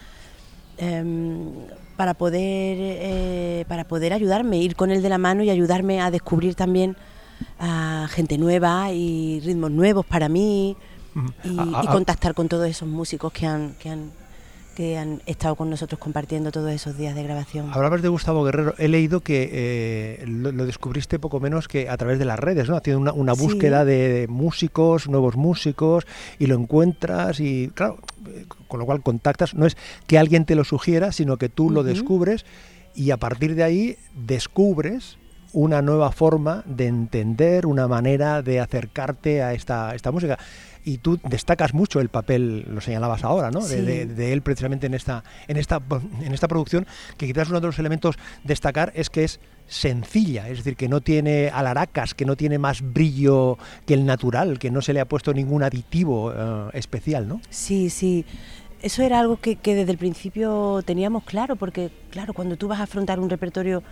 em, 0.77 1.53
para 1.97 2.15
poder 2.15 2.77
eh, 2.81 3.65
para 3.69 3.85
poder 3.85 4.13
ayudarme, 4.13 4.59
ir 4.59 4.75
con 4.75 4.91
él 4.91 5.01
de 5.01 5.09
la 5.09 5.19
mano 5.19 5.45
y 5.45 5.51
ayudarme 5.51 6.01
a 6.01 6.11
descubrir 6.11 6.57
también 6.57 6.97
a 7.61 8.09
gente 8.11 8.39
nueva 8.39 8.91
y 8.91 9.39
ritmos 9.39 9.71
nuevos 9.71 10.05
para 10.05 10.29
mí 10.29 10.77
y, 11.45 11.49
y 11.49 11.87
contactar 11.87 12.35
con 12.35 12.49
todos 12.49 12.67
esos 12.69 12.89
músicos 12.89 13.33
que 13.33 13.47
han 13.47 13.75
que 13.75 13.91
han 13.91 14.11
que 14.79 14.97
han 14.97 15.21
estado 15.27 15.57
con 15.57 15.71
nosotros 15.71 15.99
compartiendo 15.99 16.53
todos 16.53 16.71
esos 16.71 16.97
días 16.97 17.17
de 17.17 17.25
grabación. 17.25 17.69
Hablabas 17.73 18.01
de 18.01 18.07
Gustavo 18.07 18.45
Guerrero. 18.45 18.75
He 18.79 18.87
leído 18.87 19.23
que 19.23 19.51
eh, 19.53 20.25
lo, 20.29 20.53
lo 20.53 20.67
descubriste 20.67 21.19
poco 21.19 21.41
menos 21.41 21.67
que 21.67 21.89
a 21.89 21.97
través 21.97 22.21
de 22.21 22.25
las 22.25 22.39
redes, 22.39 22.69
¿no? 22.69 22.77
Haciendo 22.77 23.01
una, 23.01 23.13
una 23.13 23.35
Sí. 23.35 23.43
búsqueda 23.43 23.85
de, 23.85 24.09
de 24.09 24.29
músicos, 24.29 25.09
nuevos 25.09 25.35
músicos, 25.37 26.07
y 26.39 26.47
lo 26.47 26.55
encuentras 26.55 27.41
y, 27.41 27.73
claro, 27.75 27.99
eh, 28.29 28.45
con 28.69 28.79
lo 28.79 28.87
cual 28.87 29.03
contactas. 29.03 29.53
No 29.55 29.67
es 29.67 29.77
que 30.07 30.17
alguien 30.17 30.45
te 30.45 30.55
lo 30.55 30.63
sugiera, 30.63 31.11
sino 31.11 31.39
que 31.39 31.49
tú 31.49 31.71
lo 31.71 31.83
descubres 31.83 32.47
y 32.95 33.11
a 33.11 33.17
partir 33.17 33.57
de 33.57 33.65
ahí 33.65 33.97
descubres 34.15 35.19
una 35.53 35.83
nueva 35.83 36.13
forma 36.13 36.63
de 36.67 36.87
entender, 36.87 37.67
una 37.67 37.89
manera 37.89 38.43
de 38.43 38.61
acercarte 38.61 39.43
a 39.43 39.55
esta, 39.55 39.97
esta 39.97 40.13
música. 40.13 40.39
Y 40.85 40.99
tú 40.99 41.19
destacas 41.29 41.75
mucho 41.75 42.01
el 42.01 42.09
papel, 42.09 42.65
lo 42.73 42.81
señalabas 42.81 43.25
ahora, 43.25 43.51
¿no? 43.51 43.61
De, 43.61 43.77
Sí. 43.79 43.83
de- 43.85 44.07
de 44.07 44.33
él 44.33 44.43
precisamente 44.43 44.87
en 44.87 44.95
esta, 44.95 45.25
en 45.49 45.57
esta, 45.57 45.81
en 46.23 46.33
esta 46.33 46.49
producción, 46.49 46.87
que 47.17 47.27
quizás 47.27 47.49
uno 47.49 47.61
de 47.61 47.67
los 47.67 47.79
elementos 47.79 48.17
destacar 48.45 48.93
es 48.95 49.11
que 49.11 49.25
es 49.25 49.41
sencilla, 49.67 50.49
es 50.49 50.59
decir, 50.59 50.77
que 50.77 50.89
no 50.89 51.01
tiene 51.03 51.51
alaracas, 51.51 52.15
que 52.15 52.25
no 52.25 52.37
tiene 52.37 52.59
más 52.59 52.81
brillo 52.81 53.59
que 53.87 53.93
el 53.95 54.07
natural, 54.07 54.59
que 54.59 54.71
no 54.71 54.81
se 54.81 54.93
le 54.95 55.01
ha 55.01 55.05
puesto 55.05 55.35
ningún 55.35 55.63
aditivo 55.63 56.33
eh, 56.35 56.71
especial, 56.73 57.29
¿no? 57.29 57.41
Sí, 57.51 57.91
sí. 57.91 58.25
Eso 58.81 59.03
era 59.03 59.19
algo 59.19 59.39
que, 59.39 59.57
que 59.57 59.75
desde 59.75 59.91
el 59.93 59.99
principio 59.99 60.81
teníamos 60.87 61.25
claro, 61.25 61.57
porque 61.57 61.91
claro, 62.11 62.33
cuando 62.33 62.57
tú 62.57 62.69
vas 62.69 62.79
a 62.81 62.85
afrontar 62.85 63.19
un 63.21 63.29
repertorio 63.29 63.83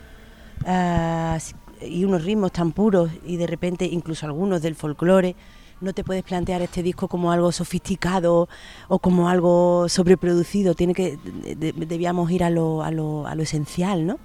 ah, 0.64 1.38
y 1.82 2.04
unos 2.04 2.24
ritmos 2.24 2.52
tan 2.52 2.72
puros 2.72 3.10
y 3.26 3.36
de 3.36 3.46
repente 3.46 3.84
incluso 3.84 4.26
algunos 4.26 4.62
del 4.62 4.74
folclore, 4.76 5.34
no 5.80 5.92
te 5.92 6.04
puedes 6.04 6.22
plantear 6.24 6.62
este 6.62 6.82
disco 6.82 7.08
como 7.08 7.32
algo 7.32 7.52
sofisticado 7.52 8.48
o 8.88 8.98
como 8.98 9.28
algo 9.28 9.88
sobreproducido, 9.88 10.74
tiene 10.74 10.94
que 10.94 11.18
de- 11.18 11.54
de- 11.54 11.72
debíamos 11.86 12.30
ir 12.30 12.42
a 12.44 12.50
lo, 12.50 12.82
a 12.82 12.90
lo, 12.90 13.26
a 13.26 13.34
lo 13.34 13.42
esencial, 13.42 14.06
¿no? 14.06 14.18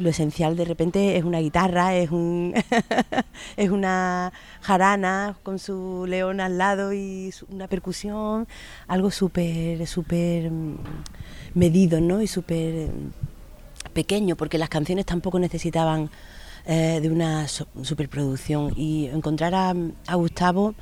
Lo 0.00 0.08
esencial 0.10 0.56
de 0.56 0.64
repente 0.64 1.16
es 1.16 1.24
una 1.24 1.40
guitarra, 1.40 1.94
es 1.96 2.10
un 2.12 2.54
es 3.56 3.70
una 3.70 4.32
jarana 4.60 5.36
con 5.42 5.58
su 5.58 6.04
león 6.08 6.40
al 6.40 6.56
lado 6.58 6.92
y 6.92 7.32
una 7.50 7.66
percusión, 7.68 8.46
algo 8.86 9.10
súper 9.10 9.86
súper 9.86 10.50
mm, 10.50 10.76
medido, 11.54 12.00
¿no? 12.00 12.22
Y 12.22 12.26
súper 12.28 12.88
mm, 12.90 13.90
pequeño, 13.92 14.36
porque 14.36 14.58
las 14.58 14.68
canciones 14.68 15.06
tampoco 15.06 15.38
necesitaban 15.38 16.10
eh, 16.68 17.00
de 17.02 17.10
una 17.10 17.48
superproducción. 17.48 18.72
Y 18.76 19.06
encontrar 19.06 19.54
a, 19.54 19.74
Gustavo 20.14 20.74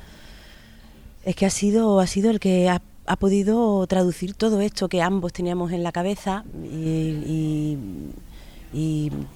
es 1.25 1.35
que 1.35 1.47
ha 1.47 1.49
sido, 1.49 1.99
ha 1.99 2.05
sido 2.05 2.29
el 2.29 2.39
que 2.39 2.69
ha, 2.69 2.81
ha 3.07 3.15
podido 3.15 3.87
traducir 3.87 4.35
todo 4.35 4.61
esto 4.61 4.87
que 4.87 5.01
ambos 5.01 5.33
teníamos 5.33 5.71
en 5.71 5.81
la 5.81 5.91
cabeza 5.91 6.43
y 6.53 7.77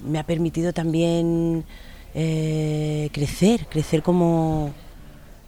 me 0.05 0.20
ha 0.20 0.24
permitido 0.24 0.74
también 0.74 1.65
eh, 2.13 3.10
crecer, 3.13 3.67
crecer 3.67 4.03
como, 4.03 4.72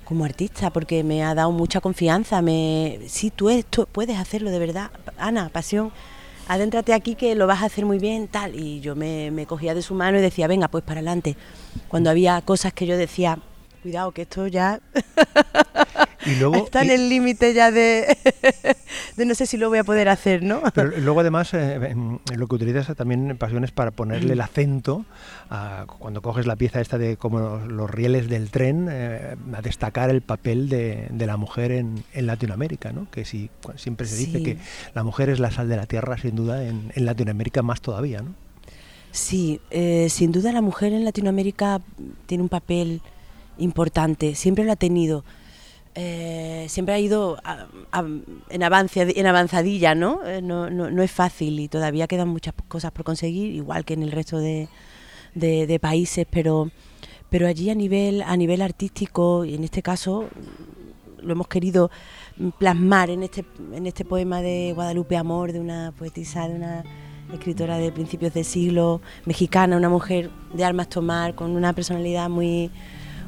como 0.05 0.23
artista, 0.23 0.71
porque 0.71 1.03
me 1.03 1.23
ha 1.23 1.35
dado 1.35 1.51
mucha 1.51 1.81
confianza. 1.81 2.41
Me, 2.41 2.99
sí, 3.07 3.31
tú 3.31 3.49
esto 3.49 3.85
puedes 3.85 4.17
hacerlo 4.17 4.49
de 4.49 4.59
verdad, 4.59 4.91
Ana, 5.17 5.49
pasión. 5.49 5.91
Adéntrate 6.47 6.93
aquí 6.93 7.15
que 7.15 7.35
lo 7.35 7.47
vas 7.47 7.61
a 7.61 7.65
hacer 7.65 7.85
muy 7.85 7.99
bien, 7.99 8.27
tal. 8.27 8.55
Y 8.55 8.81
yo 8.81 8.95
me, 8.95 9.45
cogía 9.47 9.73
de 9.73 9.81
su 9.81 9.95
mano 9.95 10.19
y 10.19 10.21
decía, 10.21 10.47
venga, 10.47 10.67
pues 10.67 10.83
para 10.83 10.99
adelante. 10.99 11.37
Cuando 11.87 12.09
había 12.09 12.41
cosas 12.41 12.73
que 12.73 12.85
yo 12.85 12.97
decía, 12.97 13.39
cuidado, 13.81 14.11
que 14.11 14.23
esto 14.23 14.47
ya 14.47 14.79
Y 16.25 16.35
luego, 16.35 16.55
está 16.65 16.81
en 16.83 16.91
el 16.91 17.09
límite 17.09 17.53
ya 17.53 17.71
de, 17.71 18.17
de 19.17 19.25
no 19.25 19.35
sé 19.35 19.45
si 19.45 19.57
lo 19.57 19.69
voy 19.69 19.79
a 19.79 19.83
poder 19.83 20.09
hacer, 20.09 20.43
¿no? 20.43 20.61
Pero 20.73 20.91
luego 20.99 21.19
además 21.19 21.53
eh, 21.53 21.75
em, 21.89 22.19
lo 22.35 22.47
que 22.47 22.55
utilizas 22.55 22.95
también 22.95 23.29
en 23.31 23.37
pasiones 23.37 23.71
para 23.71 23.91
ponerle 23.91 24.33
el 24.33 24.41
acento 24.41 25.05
a, 25.49 25.85
cuando 25.99 26.21
coges 26.21 26.45
la 26.47 26.55
pieza 26.55 26.81
esta 26.81 26.97
de 26.97 27.17
como 27.17 27.39
los, 27.39 27.67
los 27.67 27.89
rieles 27.91 28.29
del 28.29 28.49
tren 28.51 28.87
eh, 28.89 29.35
a 29.53 29.61
destacar 29.61 30.09
el 30.09 30.21
papel 30.21 30.69
de, 30.69 31.07
de 31.11 31.25
la 31.27 31.37
mujer 31.37 31.71
en, 31.71 32.03
en 32.13 32.25
Latinoamérica, 32.27 32.91
¿no? 32.91 33.07
Que 33.11 33.23
cu- 33.61 33.73
siempre 33.77 34.07
se 34.07 34.15
dice 34.17 34.37
Sí. 34.37 34.43
que 34.43 34.57
la 34.95 35.03
mujer 35.03 35.29
es 35.29 35.39
la 35.39 35.51
sal 35.51 35.67
de 35.69 35.75
la 35.77 35.85
tierra, 35.85 36.17
sin 36.17 36.35
duda, 36.35 36.63
en, 36.65 36.91
en 36.95 37.05
Latinoamérica 37.05 37.61
más 37.61 37.81
todavía, 37.81 38.21
¿no? 38.21 38.33
Sí, 39.11 39.61
eh, 39.69 40.07
sin 40.09 40.31
duda 40.31 40.51
la 40.51 40.61
mujer 40.61 40.91
en 40.93 41.05
Latinoamérica 41.05 41.81
tiene 42.25 42.41
un 42.43 42.49
papel 42.49 43.01
importante, 43.59 44.33
siempre 44.35 44.63
lo 44.63 44.71
ha 44.71 44.75
tenido. 44.75 45.23
Eh, 45.95 46.65
siempre 46.69 46.95
ha 46.95 46.99
ido 46.99 47.37
a- 47.43 47.67
en, 48.49 48.63
avance, 48.63 49.13
en 49.19 49.25
avanzadilla, 49.27 49.93
¿no? 49.93 50.25
Eh, 50.25 50.41
no, 50.41 50.69
no- 50.71 50.89
no 50.89 51.03
es 51.03 51.11
fácil 51.11 51.59
y 51.59 51.67
todavía 51.67 52.07
quedan 52.07 52.29
muchas 52.29 52.55
cosas 52.67 52.91
por 52.91 53.03
conseguir, 53.05 53.53
igual 53.53 53.85
que 53.85 53.93
en 53.93 54.01
el 54.03 54.11
resto 54.11 54.39
de, 54.39 54.67
de- 55.35 55.79
países, 55.79 56.25
pero, 56.29 56.71
pero 57.29 57.47
allí 57.47 57.69
a 57.69 57.75
nivel, 57.75 58.23
a 58.23 58.35
nivel 58.37 58.61
artístico, 58.63 59.45
y 59.45 59.53
en 59.55 59.63
este 59.63 59.81
caso 59.83 60.29
lo 61.21 61.31
hemos 61.33 61.47
querido 61.47 61.91
plasmar 62.57 63.09
en 63.11 63.21
este, 63.23 63.45
en 63.73 63.85
este 63.85 64.03
poema 64.03 64.41
de 64.41 64.73
Guadalupe 64.73 65.15
Amor, 65.15 65.53
de 65.53 65.59
una 65.59 65.93
poetisa, 65.97 66.47
de 66.47 66.55
una 66.55 66.83
escritora 67.31 67.77
de 67.77 67.91
principios 67.91 68.33
de 68.33 68.43
siglo, 68.43 68.99
mexicana, 69.25 69.77
una 69.77 69.89
mujer 69.89 70.29
de 70.53 70.63
almas 70.65 70.89
tomar, 70.89 71.35
con 71.35 71.51
una 71.55 71.73
personalidad 71.73 72.29
muy, 72.29 72.69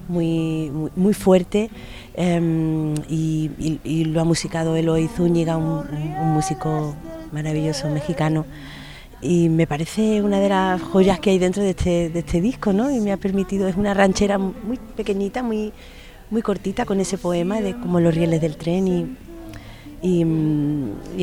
muy, 0.08 0.72
muy, 0.96 1.14
fuerte, 1.14 1.70
em, 2.16 2.94
y, 3.10 4.06
lo 4.06 4.22
ha 4.22 4.24
musicado 4.24 4.76
Eloy 4.76 5.08
Zúñiga, 5.08 5.58
un, 5.58 5.86
músico 6.34 6.96
maravilloso 7.32 7.90
mexicano. 7.90 8.46
Y 9.22 9.50
me 9.50 9.66
parece 9.66 10.22
una 10.22 10.40
de 10.40 10.50
las 10.50 10.82
joyas 10.82 11.20
que 11.20 11.32
hay 11.32 11.40
dentro 11.40 11.64
de 11.64 11.72
este, 11.72 12.10
de 12.10 12.20
este 12.20 12.42
disco, 12.42 12.74
¿no? 12.74 12.92
Y 12.92 13.00
me 13.00 13.12
ha 13.12 13.18
permitido, 13.18 13.68
es 13.68 13.76
una 13.76 13.94
ranchera 13.94 14.38
muy 14.38 14.78
pequeñita, 14.96 15.42
muy, 15.42 15.74
muy 16.30 16.42
cortita 16.42 16.86
con 16.86 17.00
ese 17.00 17.18
poema 17.18 17.62
de 17.62 17.74
como 17.74 18.00
los 18.00 18.14
rieles 18.14 18.42
del 18.42 18.58
tren 18.58 18.88
y, 18.88 19.18
y, 20.02 20.22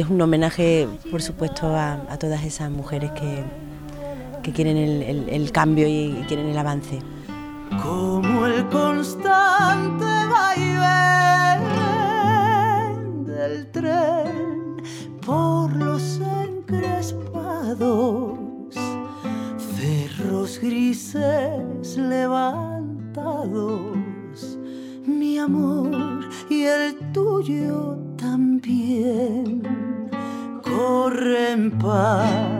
es 0.01 0.09
un 0.09 0.21
homenaje, 0.21 0.89
por 1.11 1.23
supuesto, 1.23 1.75
a, 1.77 2.19
todas 2.19 2.45
esas 2.45 2.71
mujeres 2.71 3.11
que, 3.12 3.45
que 4.43 4.53
quieren 4.53 4.77
el, 4.77 5.53
cambio 5.53 5.87
y 5.87 6.25
quieren 6.27 6.49
el 6.49 6.59
avance. 6.59 6.99
Como 7.81 8.47
el 8.47 8.69
constante 8.69 10.05
vaivén 10.35 11.62
del 13.25 13.71
tren 13.71 14.76
por 15.25 15.73
los 15.76 16.21
encrespados 16.21 18.75
cerros 19.76 20.59
grises 20.61 21.97
levantados, 21.97 23.79
mi 25.07 25.38
amor 25.38 26.29
y 26.50 26.64
el 26.64 26.97
tuyo 27.12 27.97
también 28.17 29.62
corren 30.62 31.71
paralelamente 31.79 32.52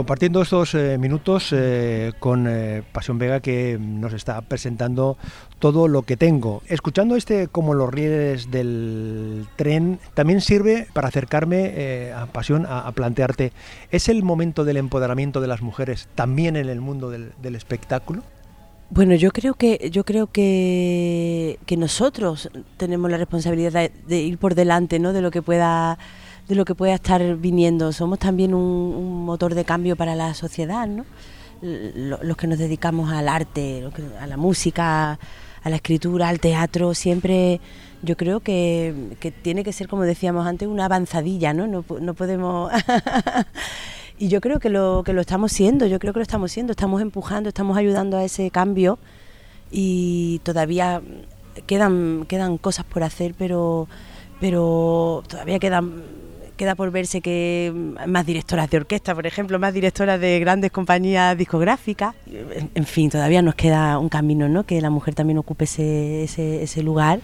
compartiendo 0.00 0.40
estos 0.40 0.74
eh, 0.74 0.96
minutos 0.96 1.52
eh, 1.52 2.14
con 2.18 2.46
eh, 2.48 2.82
Pasión 2.90 3.18
Vega 3.18 3.40
que 3.40 3.76
nos 3.78 4.14
está 4.14 4.40
presentando 4.40 5.18
todo 5.58 5.88
lo 5.88 6.04
que 6.04 6.16
tengo. 6.16 6.62
Escuchando 6.68 7.16
este 7.16 7.48
como 7.48 7.74
los 7.74 7.92
rieles 7.92 8.50
del 8.50 9.46
tren 9.56 10.00
también 10.14 10.40
sirve 10.40 10.86
para 10.94 11.08
acercarme 11.08 12.12
a 12.16 12.24
Pasión 12.32 12.64
a, 12.66 12.90
plantearte, 12.92 13.52
¿es 13.90 14.08
el 14.08 14.22
momento 14.22 14.64
del 14.64 14.78
empoderamiento 14.78 15.42
de 15.42 15.48
las 15.48 15.60
mujeres 15.60 16.08
también 16.14 16.56
en 16.56 16.70
el 16.70 16.80
mundo 16.80 17.10
del, 17.10 17.54
espectáculo? 17.54 18.22
Bueno, 18.88 19.14
yo 19.16 19.32
creo 19.32 19.52
que 19.52 19.90
yo 19.92 20.04
creo 20.04 20.28
que, 20.28 21.58
que 21.66 21.76
nosotros 21.76 22.48
tenemos 22.78 23.10
la 23.10 23.18
responsabilidad 23.18 23.72
de, 23.72 23.92
de 24.08 24.22
ir 24.22 24.38
por 24.38 24.54
delante, 24.54 24.98
¿no? 24.98 25.12
De 25.12 25.20
lo 25.20 25.30
que 25.30 25.42
pueda 25.42 25.98
de 26.50 26.56
lo 26.56 26.64
que 26.64 26.74
pueda 26.74 26.94
estar 26.94 27.36
viniendo. 27.36 27.92
Somos 27.92 28.18
también 28.18 28.54
un, 28.54 29.24
motor 29.24 29.54
de 29.54 29.64
cambio 29.64 29.94
para 29.94 30.16
la 30.16 30.34
sociedad, 30.34 30.88
¿no? 30.88 31.06
Los 31.62 32.36
que 32.36 32.48
nos 32.48 32.58
dedicamos 32.58 33.12
al 33.12 33.28
arte, 33.28 33.88
a 34.20 34.26
la 34.26 34.36
música, 34.36 35.12
a 35.62 35.70
la 35.70 35.76
escritura, 35.76 36.28
al 36.28 36.40
teatro, 36.40 36.92
siempre 36.94 37.60
yo 38.02 38.16
creo 38.16 38.40
que, 38.40 39.16
tiene 39.42 39.62
que 39.62 39.72
ser, 39.72 39.86
como 39.86 40.02
decíamos 40.02 40.44
antes, 40.46 40.66
una 40.66 40.86
avanzadilla, 40.86 41.54
¿no? 41.54 41.68
No, 41.68 41.84
no 42.00 42.14
podemos... 42.14 42.72
y 44.18 44.26
yo 44.26 44.40
creo 44.40 44.58
que 44.58 44.70
lo, 44.70 45.02
que 45.04 45.12
lo 45.12 45.20
estamos 45.20 45.52
siendo, 45.52 45.86
yo 45.86 46.00
creo 46.00 46.12
que 46.12 46.18
lo 46.18 46.24
estamos 46.24 46.50
siendo, 46.50 46.72
estamos 46.72 47.00
empujando, 47.00 47.48
estamos 47.48 47.78
ayudando 47.78 48.16
a 48.16 48.24
ese 48.24 48.50
cambio 48.50 48.98
y 49.70 50.40
todavía 50.42 51.00
quedan, 51.68 52.24
quedan 52.26 52.58
cosas 52.58 52.86
por 52.86 53.04
hacer, 53.04 53.34
pero, 53.38 53.86
pero 54.40 55.22
todavía 55.28 55.60
quedan 55.60 56.02
queda 56.60 56.74
por 56.74 56.90
verse 56.90 57.22
que 57.22 57.72
más 58.06 58.26
directoras 58.26 58.68
de 58.68 58.76
orquesta, 58.76 59.14
por 59.14 59.26
ejemplo, 59.26 59.58
más 59.58 59.72
directoras 59.72 60.20
de 60.20 60.38
grandes 60.40 60.70
compañías 60.70 61.34
discográficas. 61.38 62.14
En, 62.74 62.84
fin, 62.84 63.08
todavía 63.08 63.40
nos 63.40 63.54
queda 63.54 63.98
un 63.98 64.10
camino, 64.10 64.46
¿no? 64.46 64.64
Que 64.64 64.78
la 64.82 64.90
mujer 64.90 65.14
también 65.14 65.38
ocupe 65.38 65.64
ese, 65.64 66.24
ese, 66.24 66.62
ese 66.62 66.82
lugar. 66.82 67.20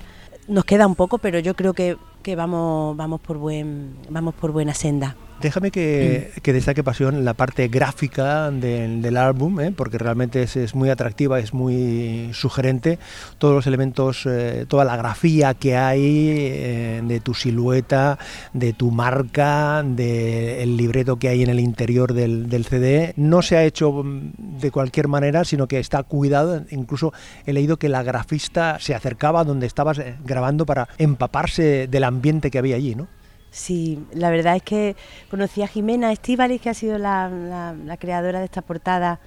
Nos 0.49 0.65
queda 0.65 0.87
un 0.87 0.95
poco, 0.95 1.19
pero 1.19 1.39
yo 1.39 1.53
creo 1.53 1.75
que, 1.75 1.99
que 2.23 2.35
vamos, 2.35 2.97
vamos, 2.97 3.21
por 3.21 3.37
buen, 3.37 3.97
vamos 4.09 4.35
por 4.35 4.53
buena 4.53 4.73
senda. 4.73 5.17
Déjame 5.41 5.71
que, 5.71 6.33
que, 6.43 6.55
destaque 6.55 6.83
pasión 6.83 7.27
la 7.27 7.35
parte 7.35 7.69
gráfica 7.69 8.51
del, 8.51 9.17
álbum, 9.19 9.61
¿eh? 9.61 9.71
porque 9.71 9.99
realmente 9.99 10.43
es, 10.43 10.75
muy 10.75 10.89
atractiva, 10.89 11.39
es 11.39 11.53
muy 11.53 12.31
sugerente. 12.33 12.99
Todos 13.37 13.55
los 13.55 13.67
elementos, 13.67 14.25
eh, 14.25 14.65
toda 14.67 14.87
la 14.87 14.97
grafía 14.97 15.53
que 15.53 15.77
hay 15.77 16.29
eh, 16.31 17.03
de 17.05 17.21
tu 17.21 17.35
silueta, 17.35 18.19
de 18.55 18.73
tu 18.73 18.91
marca, 18.91 19.83
del 19.85 20.75
libreto 20.79 21.19
que 21.19 21.29
hay 21.29 21.43
en 21.43 21.51
el 21.51 21.61
interior 21.61 22.15
del, 22.15 22.49
del, 22.49 22.65
CD, 22.65 23.13
no 23.17 23.43
se 23.43 23.59
ha 23.59 23.65
hecho 23.65 23.93
mm, 23.93 24.59
de 24.59 24.71
cualquier 24.71 25.07
manera, 25.07 25.45
sino 25.45 25.69
que 25.69 25.79
está 25.79 26.03
cuidado. 26.03 26.65
Incluso 26.71 27.13
he 27.45 27.53
leído 27.53 27.77
que 27.77 27.91
la 27.91 28.03
grafista 28.03 28.79
se 28.81 28.95
acercaba 28.95 29.41
a 29.41 29.45
donde 29.45 29.67
estabas 29.67 30.01
grabando 30.25 30.65
para 30.65 30.89
empaparse 30.97 31.89
del 31.89 32.05
ambiente 32.05 32.51
que 32.51 32.59
había 32.59 32.77
allí, 32.77 32.95
¿no? 32.95 33.07
Sí, 33.51 34.05
la 34.13 34.31
verdad 34.31 34.57
es 34.57 34.63
que 34.63 34.97
conocí 35.31 35.63
a 35.63 35.67
Jimena 35.67 36.13
Estíbaliz, 36.13 36.61
que 36.61 36.71
ha 36.71 36.75
sido 36.75 36.99
la, 36.99 37.75
creadora 37.99 38.41
de 38.41 38.45
esta 38.45 38.63
portada 38.63 39.19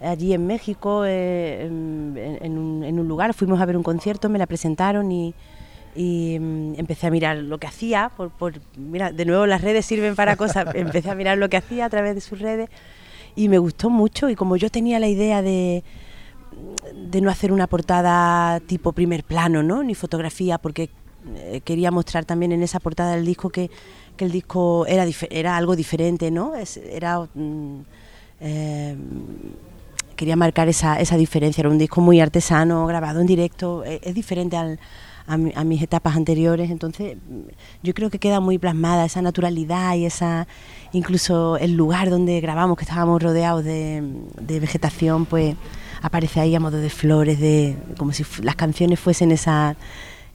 allí 0.00 0.32
en 0.32 0.46
México, 0.46 1.04
eh, 1.04 1.66
en, 1.66 2.58
un, 2.58 3.08
lugar. 3.08 3.34
Fuimos 3.34 3.60
a 3.60 3.66
ver 3.66 3.76
un 3.76 3.82
concierto, 3.82 4.28
me 4.28 4.38
la 4.38 4.46
presentaron 4.46 5.12
y, 5.12 5.34
mm, 5.94 6.74
empecé 6.78 7.06
a 7.06 7.10
mirar 7.10 7.36
lo 7.36 7.58
que 7.58 7.66
hacía. 7.66 8.10
Por, 8.16 8.54
mira, 8.76 9.12
de 9.12 9.24
nuevo 9.24 9.46
las 9.46 9.60
redes 9.60 9.84
sirven 9.84 10.14
para 10.16 10.36
cosas. 10.36 10.66
empecé 10.74 11.10
a 11.10 11.14
mirar 11.14 11.38
lo 11.38 11.48
que 11.48 11.58
hacía 11.58 11.84
a 11.84 11.90
través 11.90 12.14
de 12.14 12.20
sus 12.20 12.38
redes 12.38 12.70
y 13.34 13.48
me 13.48 13.58
gustó 13.58 13.90
mucho. 13.90 14.30
Y 14.30 14.36
como 14.36 14.56
yo 14.56 14.70
tenía 14.70 14.98
la 14.98 15.08
idea 15.08 15.42
de, 15.42 15.84
de 16.94 17.20
no 17.20 17.30
hacer 17.30 17.52
una 17.52 17.66
portada 17.66 18.60
tipo 18.60 18.92
primer 18.92 19.22
plano, 19.24 19.62
¿no? 19.62 19.82
ni 19.82 19.94
fotografía, 19.94 20.58
porque 20.58 20.90
quería 21.64 21.90
mostrar 21.90 22.24
también 22.24 22.52
en 22.52 22.62
esa 22.62 22.80
portada 22.80 23.14
del 23.16 23.26
disco 23.26 23.50
que, 23.50 23.70
el 24.18 24.32
disco 24.32 24.86
era, 24.86 25.04
era 25.30 25.56
algo 25.56 25.76
diferente, 25.76 26.30
¿no? 26.30 26.52
era, 26.90 27.28
mm, 27.34 27.80
eh, 28.40 28.96
quería 30.16 30.36
marcar 30.36 30.68
esa, 30.68 30.98
esa 30.98 31.16
diferencia, 31.16 31.62
era 31.62 31.68
un 31.68 31.78
disco 31.78 32.00
muy 32.00 32.20
artesano, 32.20 32.86
grabado 32.86 33.20
en 33.20 33.26
directo, 33.26 33.84
e, 33.84 34.00
es, 34.02 34.14
diferente 34.14 34.56
a, 34.56 34.76
mis 35.36 35.82
etapas 35.82 36.16
anteriores, 36.16 36.70
entonces 36.70 37.16
yo 37.82 37.94
creo 37.94 38.10
que 38.10 38.20
queda 38.20 38.38
muy 38.38 38.58
plasmada 38.58 39.04
esa 39.04 39.20
naturalidad 39.22 39.96
y 39.96 40.06
esa 40.06 40.46
incluso 40.92 41.56
el 41.56 41.72
lugar 41.72 42.10
donde 42.10 42.40
grabamos, 42.40 42.78
que 42.78 42.84
estábamos 42.84 43.20
rodeados 43.20 43.64
de, 43.64 44.04
de 44.40 44.60
vegetación, 44.60 45.26
pues 45.26 45.56
aparece 46.00 46.40
ahí 46.40 46.54
a 46.54 46.60
modo 46.60 46.78
de 46.78 46.90
flores, 46.90 47.40
de 47.40 47.76
como 47.98 48.12
si 48.12 48.24
las 48.42 48.54
canciones 48.54 49.00
fuesen 49.00 49.32
esa 49.32 49.76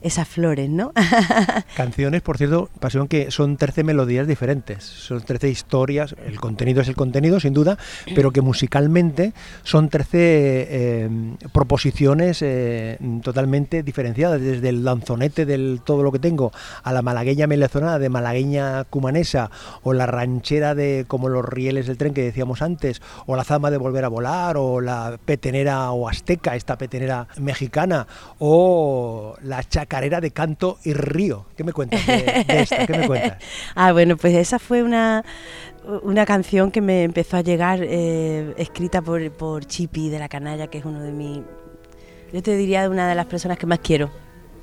esas 0.02 0.28
flores, 0.28 0.68
¿no? 0.68 0.92
Canciones, 1.76 2.22
por 2.22 2.38
cierto, 2.38 2.68
Pasión, 2.80 3.08
que 3.08 3.30
son 3.30 3.56
13 3.56 3.84
melodías 3.84 4.26
diferentes, 4.26 4.84
son 4.84 5.22
13 5.22 5.48
historias, 5.48 6.14
el 6.26 6.40
contenido 6.40 6.82
es 6.82 6.88
el 6.88 6.96
contenido, 6.96 7.40
sin 7.40 7.54
duda, 7.54 7.78
pero 8.14 8.30
que 8.30 8.40
musicalmente 8.40 9.32
son 9.62 9.88
13 9.88 10.08
eh, 10.14 11.10
proposiciones 11.52 12.42
eh, 12.42 12.98
totalmente 13.22 13.82
diferenciadas, 13.82 14.40
desde 14.40 14.68
el 14.68 14.84
lanzonete 14.84 15.46
del 15.46 15.80
todo 15.84 16.02
lo 16.02 16.12
que 16.12 16.18
tengo 16.18 16.52
a 16.82 16.92
la 16.92 17.02
malagueña 17.02 17.46
melezonada 17.46 17.98
de 17.98 18.08
malagueña 18.08 18.84
cumanesa, 18.84 19.50
o 19.82 19.92
la 19.92 20.06
ranchera 20.06 20.74
de 20.74 21.04
como 21.06 21.28
los 21.28 21.44
rieles 21.44 21.86
del 21.86 21.98
tren 21.98 22.14
que 22.14 22.22
decíamos 22.22 22.62
antes, 22.62 23.00
o 23.26 23.36
la 23.36 23.44
zama 23.44 23.70
de 23.70 23.76
volver 23.76 24.04
a 24.04 24.08
volar, 24.08 24.56
o 24.56 24.80
la 24.80 25.18
petenera 25.24 25.90
o 25.92 26.08
azteca, 26.08 26.56
esta 26.56 26.76
petenera 26.76 27.28
mexicana, 27.38 28.06
o 28.38 29.36
la 29.42 29.62
chaca 29.62 29.91
carrera 29.92 30.22
de 30.22 30.30
canto 30.30 30.78
y 30.84 30.94
río. 30.94 31.44
¿Qué 31.54 31.64
me 31.64 31.74
cuentas 31.74 32.06
de, 32.06 32.44
esto? 32.48 32.76
¿Qué 32.86 32.96
me 32.96 33.06
cuentas? 33.06 33.36
ah, 33.74 33.92
bueno, 33.92 34.16
pues 34.16 34.34
esa 34.34 34.58
fue 34.58 34.82
una, 34.82 35.22
una 36.02 36.24
canción 36.24 36.70
que 36.70 36.80
me 36.80 37.02
empezó 37.02 37.36
a 37.36 37.42
llegar, 37.42 37.80
eh, 37.82 38.54
escrita 38.56 39.02
por, 39.02 39.30
por 39.32 39.66
Chipi 39.66 40.08
de 40.08 40.18
la 40.18 40.30
Canalla, 40.30 40.68
que 40.68 40.78
es 40.78 40.86
uno 40.86 41.02
de 41.02 41.12
mis... 41.12 41.40
Yo 42.32 42.42
te 42.42 42.56
diría 42.56 42.88
una 42.88 43.06
de 43.06 43.14
las 43.14 43.26
personas 43.26 43.58
que 43.58 43.66
más 43.66 43.80
quiero, 43.80 44.08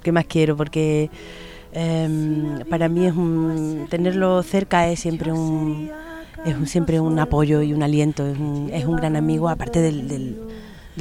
que 0.02 0.12
más 0.12 0.26
quiero, 0.26 0.58
porque 0.58 1.12
em, 1.74 2.66
para 2.68 2.90
mí 2.90 3.06
es 3.06 3.14
un, 3.14 3.86
tenerlo 3.88 4.42
cerca 4.42 4.88
es 4.88 5.00
siempre 5.00 5.32
un, 5.32 5.92
es 6.44 6.72
siempre 6.72 7.00
un 7.00 7.20
apoyo 7.20 7.62
y 7.62 7.72
un 7.72 7.84
aliento, 7.84 8.26
es 8.26 8.40
un, 8.40 8.72
es 8.74 8.86
un 8.86 8.96
gran 8.96 9.16
amigo, 9.16 9.48
aparte 9.48 9.80
del 9.80 10.08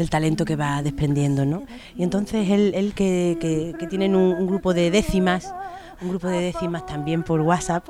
talento 0.06 0.44
que 0.44 0.56
va 0.56 0.82
desprendiendo, 0.82 1.44
¿no? 1.44 1.64
Y 1.96 2.02
entonces 2.02 2.48
él, 2.50 2.72
él 2.74 2.94
que, 2.94 3.36
que, 3.78 3.86
tienen 3.86 4.14
un, 4.14 4.46
grupo 4.46 4.72
de 4.74 4.90
décimas, 4.90 5.52
un 6.00 6.10
grupo 6.10 6.28
de 6.28 6.40
décimas 6.40 6.86
también 6.86 7.22
por 7.22 7.40
WhatsApp, 7.40 7.86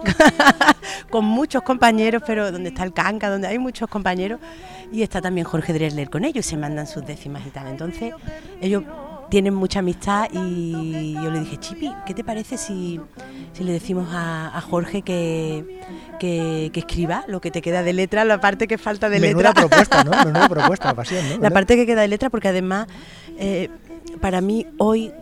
con 1.10 1.24
muchos 1.24 1.62
compañeros, 1.62 2.22
pero 2.26 2.50
donde 2.50 2.70
está 2.70 2.84
el 2.84 2.92
Canca, 2.92 3.30
donde 3.30 3.48
hay 3.48 3.58
muchos 3.58 3.88
compañeros, 3.88 4.40
y 4.90 5.02
está 5.02 5.20
también 5.20 5.46
Jorge 5.46 5.72
Dresler 5.72 6.08
con 6.08 6.24
ellos, 6.24 6.46
se 6.46 6.56
mandan 6.56 6.86
sus 6.86 7.04
décimas 7.06 7.46
y 7.46 7.50
tal. 7.50 7.68
Entonces 7.68 8.14
ellos 8.60 8.84
tienen 9.28 9.54
mucha 9.54 9.80
amistad 9.80 10.28
y 10.32 11.14
yo 11.14 11.30
le 11.30 11.40
dije, 11.40 11.58
Chipi, 11.58 11.92
¿qué 12.06 12.14
te 12.14 12.24
parece 12.24 12.56
si, 12.56 13.00
le 13.58 13.72
decimos 13.72 14.08
a, 14.10 14.60
Jorge 14.68 15.02
que, 15.02 15.80
que, 16.18 16.70
escriba 16.74 17.24
lo 17.28 17.40
que 17.40 17.50
te 17.50 17.62
queda 17.62 17.82
de 17.82 17.92
letra, 17.92 18.24
la 18.24 18.40
parte 18.40 18.66
que 18.66 18.78
falta 18.78 19.08
de 19.08 19.20
Menuda 19.20 19.50
letra? 19.50 19.62
propuesta, 19.62 20.04
¿no? 20.04 20.10
Menuda 20.24 20.48
propuesta, 20.48 20.94
pasión, 20.94 21.28
¿no? 21.28 21.38
La 21.38 21.50
parte 21.50 21.76
que 21.76 21.86
queda 21.86 22.02
de 22.02 22.08
letra, 22.08 22.30
porque 22.30 22.48
además, 22.48 22.86
eh, 23.38 23.68
para 24.20 24.40
mí 24.40 24.66
hoy 24.78 25.12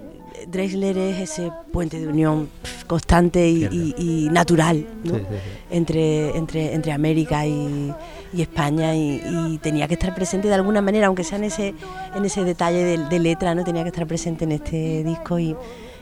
Drexler 0.49 0.96
es 0.99 1.31
ese 1.31 1.51
puente 1.72 1.99
de 1.99 2.09
unión 2.09 2.49
constante 2.87 3.49
y, 3.49 4.29
natural 4.31 4.87
Entre, 5.70 6.37
entre, 6.37 6.75
entre 6.75 6.92
América 6.92 7.46
y, 7.46 7.94
España 8.37 8.94
y, 8.94 9.59
tenía 9.62 9.88
que 9.88 9.94
estar 9.94 10.14
presente 10.14 10.49
de 10.49 10.55
alguna 10.55 10.83
manera, 10.83 11.07
aunque 11.07 11.25
sea 11.25 11.38
en 11.38 11.44
ese, 11.44 11.75
en 12.14 12.25
ese 12.25 12.44
detalle 12.44 12.99
de, 12.99 13.18
letra, 13.18 13.55
¿no? 13.55 13.64
tenía 13.64 13.83
que 13.83 13.88
estar 13.88 14.07
presente 14.07 14.44
en 14.44 14.53
este 14.53 15.03
disco 15.05 15.38
y, 15.38 15.57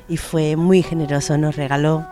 y 0.09 0.17
fue 0.17 0.57
muy 0.57 0.83
generoso, 0.83 1.39
nos 1.39 1.57
regaló 1.57 2.07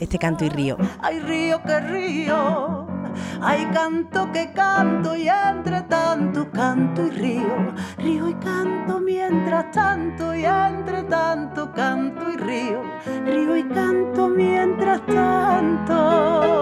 este 0.00 0.18
canto 0.18 0.44
y 0.44 0.48
río. 0.48 0.76
Hay 1.00 1.20
río 1.20 1.62
que 1.62 1.80
río 1.80 2.93
hay 3.40 3.66
canto 3.66 4.30
que 4.32 4.52
canto 4.52 5.16
y 5.16 5.28
entre 5.28 5.82
tanto 5.82 6.50
canto 6.50 7.06
y 7.06 7.10
río, 7.10 7.74
río 7.98 8.28
y 8.28 8.34
canto 8.34 9.00
mientras 9.00 9.70
tanto 9.70 10.34
y 10.34 10.44
entre 10.44 11.02
tanto 11.04 11.72
canto 11.72 12.30
y 12.30 12.36
río, 12.36 12.82
río 13.24 13.56
y 13.56 13.64
canto 13.64 14.28
mientras 14.28 15.04
tanto. 15.06 16.54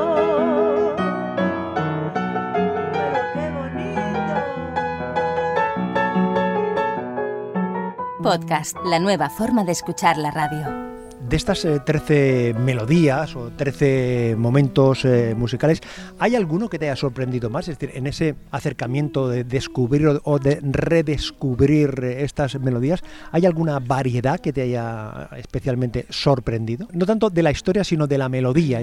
Podcast, 8.23 8.77
la 8.85 9.01
nueva 9.01 9.29
forma 9.29 9.65
de 9.65 9.73
escuchar 9.73 10.17
la 10.17 10.31
radio. 10.31 10.92
De 11.33 11.39
estas 11.39 11.67
13 11.87 12.51
eh, 12.51 12.53
melodías 12.53 13.35
o 13.37 13.49
13 13.57 14.35
momentos 14.37 15.07
eh, 15.07 15.35
musicales, 15.35 15.81
¿hay 16.19 16.37
alguno 16.37 16.69
que 16.69 16.79
te 16.79 16.91
haya 16.91 16.97
sorprendido 16.97 17.49
más? 17.49 17.69
Es 17.69 17.79
decir, 17.79 17.97
en 17.97 18.07
ese 18.07 18.35
acercamiento 18.51 19.31
de 19.31 19.43
descubrir 19.43 20.21
o 20.25 20.39
de 20.39 20.61
redescubrir 20.61 22.01
eh, 22.03 22.25
estas 22.25 22.61
melodías, 22.61 23.03
¿hay 23.31 23.47
alguna 23.47 23.79
variedad 23.79 24.41
que 24.41 24.53
te 24.53 24.61
haya 24.61 25.31
especialmente 25.39 26.05
sorprendido? 26.11 26.87
No 26.93 27.07
tanto 27.07 27.31
de 27.31 27.43
la 27.43 27.51
historia, 27.51 27.83
sino 27.83 28.07
de 28.07 28.19
la 28.19 28.29
melodía. 28.29 28.83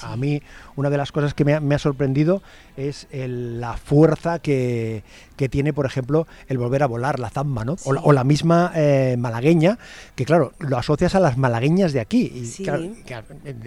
a 0.00 0.16
mí, 0.16 0.40
una 0.76 0.88
de 0.88 0.96
las 0.96 1.12
cosas 1.12 1.34
que 1.34 1.44
me 1.44 1.74
ha, 1.74 1.78
sorprendido 1.78 2.42
es 2.78 3.08
la 3.12 3.76
fuerza 3.76 4.38
que, 4.38 5.02
que 5.40 5.48
tiene, 5.48 5.72
por 5.72 5.86
ejemplo, 5.86 6.26
el 6.48 6.58
volver 6.58 6.82
a 6.82 6.86
volar, 6.86 7.18
la 7.18 7.30
zamba, 7.30 7.64
¿no? 7.64 7.76
O, 7.84 8.12
la, 8.12 8.24
misma 8.24 8.72
eh, 8.74 9.16
malagueña, 9.18 9.78
que 10.14 10.26
claro, 10.26 10.52
lo 10.58 10.76
asocias 10.76 11.14
a 11.14 11.20
las 11.20 11.38
malagueñas 11.38 11.89
de 11.92 12.00
aquí. 12.00 12.32
Y 12.34 12.64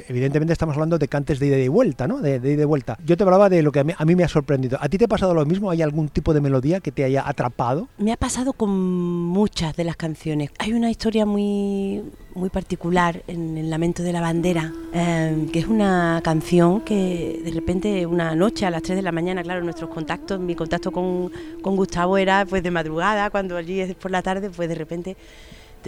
evidentemente 0.10 0.54
estamos 0.54 0.76
hablando 0.76 0.98
de 0.98 1.08
cantes 1.08 1.40
de 1.40 1.48
ida 1.48 1.58
y 1.58 1.68
vuelta, 1.68 2.08
¿no? 2.08 2.20
De, 2.20 2.36
ida 2.36 2.62
y 2.62 2.66
vuelta. 2.66 2.98
Yo 3.06 3.18
te 3.18 3.24
hablaba 3.24 3.50
de 3.50 3.62
lo 3.62 3.72
que 3.72 3.80
a 3.80 3.84
mí, 3.84 4.16
me 4.16 4.24
ha 4.24 4.28
sorprendido. 4.28 4.78
¿A 4.82 4.90
ti 4.90 4.98
te 4.98 5.06
ha 5.06 5.08
pasado 5.08 5.34
lo 5.34 5.46
mismo? 5.46 5.70
¿Hay 5.70 5.82
algún 5.82 6.10
tipo 6.10 6.34
de 6.34 6.42
melodía 6.42 6.80
que 6.80 6.92
te 6.92 7.04
haya 7.04 7.28
atrapado? 7.28 7.88
Me 7.98 8.12
ha 8.12 8.18
pasado 8.18 8.54
con 8.54 8.70
muchas 8.70 9.76
de 9.76 9.84
las 9.84 9.96
canciones. 9.96 10.52
Hay 10.60 10.74
una 10.74 10.90
historia 10.90 11.26
muy, 11.26 12.04
muy 12.36 12.50
particular 12.50 13.24
en 13.28 13.58
El 13.58 13.70
Lamento 13.70 14.04
de 14.04 14.14
la 14.14 14.22
Bandera, 14.22 14.72
eh, 14.94 15.48
que 15.52 15.60
es 15.60 15.68
una 15.68 16.22
canción 16.24 16.82
que 16.82 17.42
de 17.44 17.52
repente 17.52 18.06
una 18.06 18.36
noche 18.36 18.66
a 18.66 18.72
las 18.72 18.84
3 18.84 18.98
de 18.98 19.02
la 19.02 19.12
mañana, 19.12 19.44
claro, 19.44 19.64
nuestros 19.64 19.90
contactos, 19.90 20.40
mi 20.40 20.56
contacto 20.56 20.92
con, 20.92 21.32
con 21.62 21.76
Gustavo 21.76 22.18
era 22.18 22.46
pues 22.46 22.64
de 22.64 22.72
madrugada, 22.72 23.30
cuando 23.30 23.58
allí 23.58 23.80
es 23.80 23.96
por 23.96 24.12
la 24.12 24.22
tarde, 24.22 24.50
pues 24.50 24.70
de 24.70 24.76
repente 24.76 25.18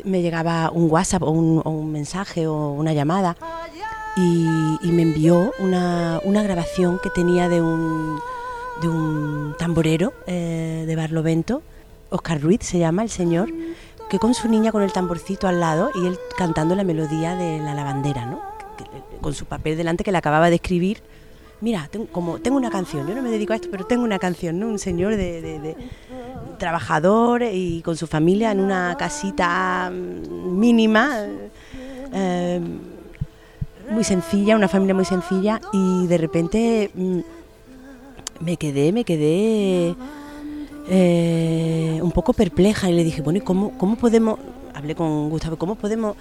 me 0.03 0.21
llegaba 0.21 0.71
un 0.71 0.89
WhatsApp 0.89 1.23
o 1.23 1.31
un, 1.31 1.91
mensaje 1.91 2.47
o 2.47 2.71
una 2.71 2.93
llamada 2.93 3.35
y, 4.17 4.47
me 4.91 5.01
envió 5.01 5.51
una, 5.59 6.19
grabación 6.43 6.99
que 7.01 7.09
tenía 7.09 7.49
de 7.49 7.61
un, 7.61 8.19
de 8.81 8.87
un 8.87 9.55
tamborero 9.57 10.13
eh, 10.27 10.83
de 10.87 10.95
Barlovento, 10.95 11.61
Oscar 12.09 12.41
Ruiz 12.41 12.61
se 12.63 12.79
llama 12.79 13.03
el 13.03 13.09
señor, 13.09 13.49
que 14.09 14.19
con 14.19 14.33
su 14.33 14.47
niña 14.47 14.71
con 14.71 14.83
el 14.83 14.91
tamborcito 14.93 15.47
al 15.47 15.59
lado 15.59 15.89
y 15.95 16.05
él 16.05 16.19
cantando 16.37 16.75
la 16.75 16.83
melodía 16.83 17.35
de 17.35 17.59
la 17.59 17.73
lavandera, 17.73 18.25
¿no? 18.25 18.41
con 19.21 19.33
su 19.33 19.45
papel 19.45 19.77
delante 19.77 20.03
que 20.03 20.11
le 20.11 20.17
acababa 20.17 20.49
de 20.49 20.55
escribir 20.55 21.01
mira, 21.61 21.87
tengo, 21.91 22.07
como 22.07 22.39
tengo 22.39 22.57
una 22.57 22.69
canción, 22.69 23.07
yo 23.07 23.15
no 23.15 23.21
me 23.21 23.29
dedico 23.29 23.53
a 23.53 23.55
esto, 23.55 23.69
pero 23.71 23.85
tengo 23.85 24.03
una 24.03 24.19
canción, 24.19 24.59
¿no? 24.59 24.67
Un 24.67 24.79
señor 24.79 25.15
de, 25.15 25.75
trabajador 26.57 27.43
y 27.43 27.81
con 27.81 27.97
su 27.97 28.07
familia 28.07 28.51
en 28.51 28.59
una 28.59 28.95
casita 28.97 29.91
mm, 29.91 30.57
mínima, 30.57 31.25
eh, 32.13 32.61
muy 33.89 34.03
sencilla, 34.03 34.55
una 34.55 34.67
familia 34.67 34.95
muy 34.95 35.05
sencilla, 35.05 35.59
y 35.73 36.07
de 36.07 36.17
repente 36.17 36.91
mm, 36.93 37.19
me 38.39 38.57
quedé, 38.57 38.91
me 38.91 39.03
quedé 39.03 39.95
eh, 40.87 41.99
un 42.01 42.11
poco 42.11 42.33
perpleja 42.33 42.89
y 42.89 42.93
le 42.93 43.03
dije, 43.03 43.21
bueno, 43.21 43.39
¿y 43.39 43.41
cómo, 43.41 43.77
cómo 43.77 43.95
podemos, 43.95 44.39
hablé 44.73 44.95
con 44.95 45.29
Gustavo, 45.29 45.57
cómo 45.57 45.75
podemos 45.75 46.15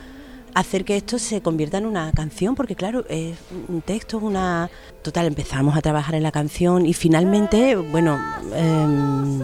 hacer 0.55 0.85
que 0.85 0.97
esto 0.97 1.19
se 1.19 1.43
convierta 1.43 1.79
en 1.79 1.87
una 1.87 2.12
canción, 2.12 2.55
porque 2.55 2.77
claro, 2.77 3.05
es 3.09 3.37
un 3.69 3.83
texto, 3.83 4.19
una... 4.19 4.71
Total, 5.03 5.27
empezamos 5.27 5.77
a 5.77 5.83
trabajar 5.83 6.14
en 6.14 6.23
la 6.23 6.33
canción 6.33 6.87
y 6.87 6.95
finalmente, 6.95 7.77
bueno, 7.77 8.19
em, 8.55 9.43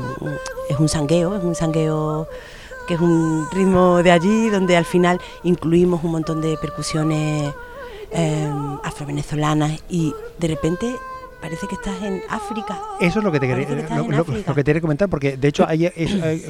es 0.71 0.79
un 0.79 0.89
sangueo, 0.89 1.37
es 1.37 1.45
un 1.45 1.55
sangueo 1.55 2.29
que 2.87 2.95
es 2.95 3.01
un 3.01 3.47
ritmo 3.53 4.03
de 4.03 4.11
allí, 4.11 4.49
donde 4.49 4.77
al 4.77 4.85
final 4.85 5.21
incluimos 5.43 6.03
un 6.03 6.13
montón 6.13 6.41
de 6.41 6.57
percusiones 6.57 7.53
em, 8.11 8.79
afrovenezolanas 8.83 9.83
y 9.89 10.15
de 10.39 10.49
repente 10.49 10.97
parece 11.41 11.67
que 11.67 11.75
estás 11.75 12.03
en 12.03 12.23
África. 12.29 12.79
Eso 13.01 13.19
es 13.19 13.25
lo 13.25 13.33
que 13.33 13.41
te 13.41 13.49
quería, 13.49 13.67
lo, 13.67 14.55
que 14.55 14.65
te 14.65 14.81
comentar, 14.81 15.09
porque 15.09 15.37
de 15.37 15.49
hecho 15.49 15.67
hay, 15.67 15.91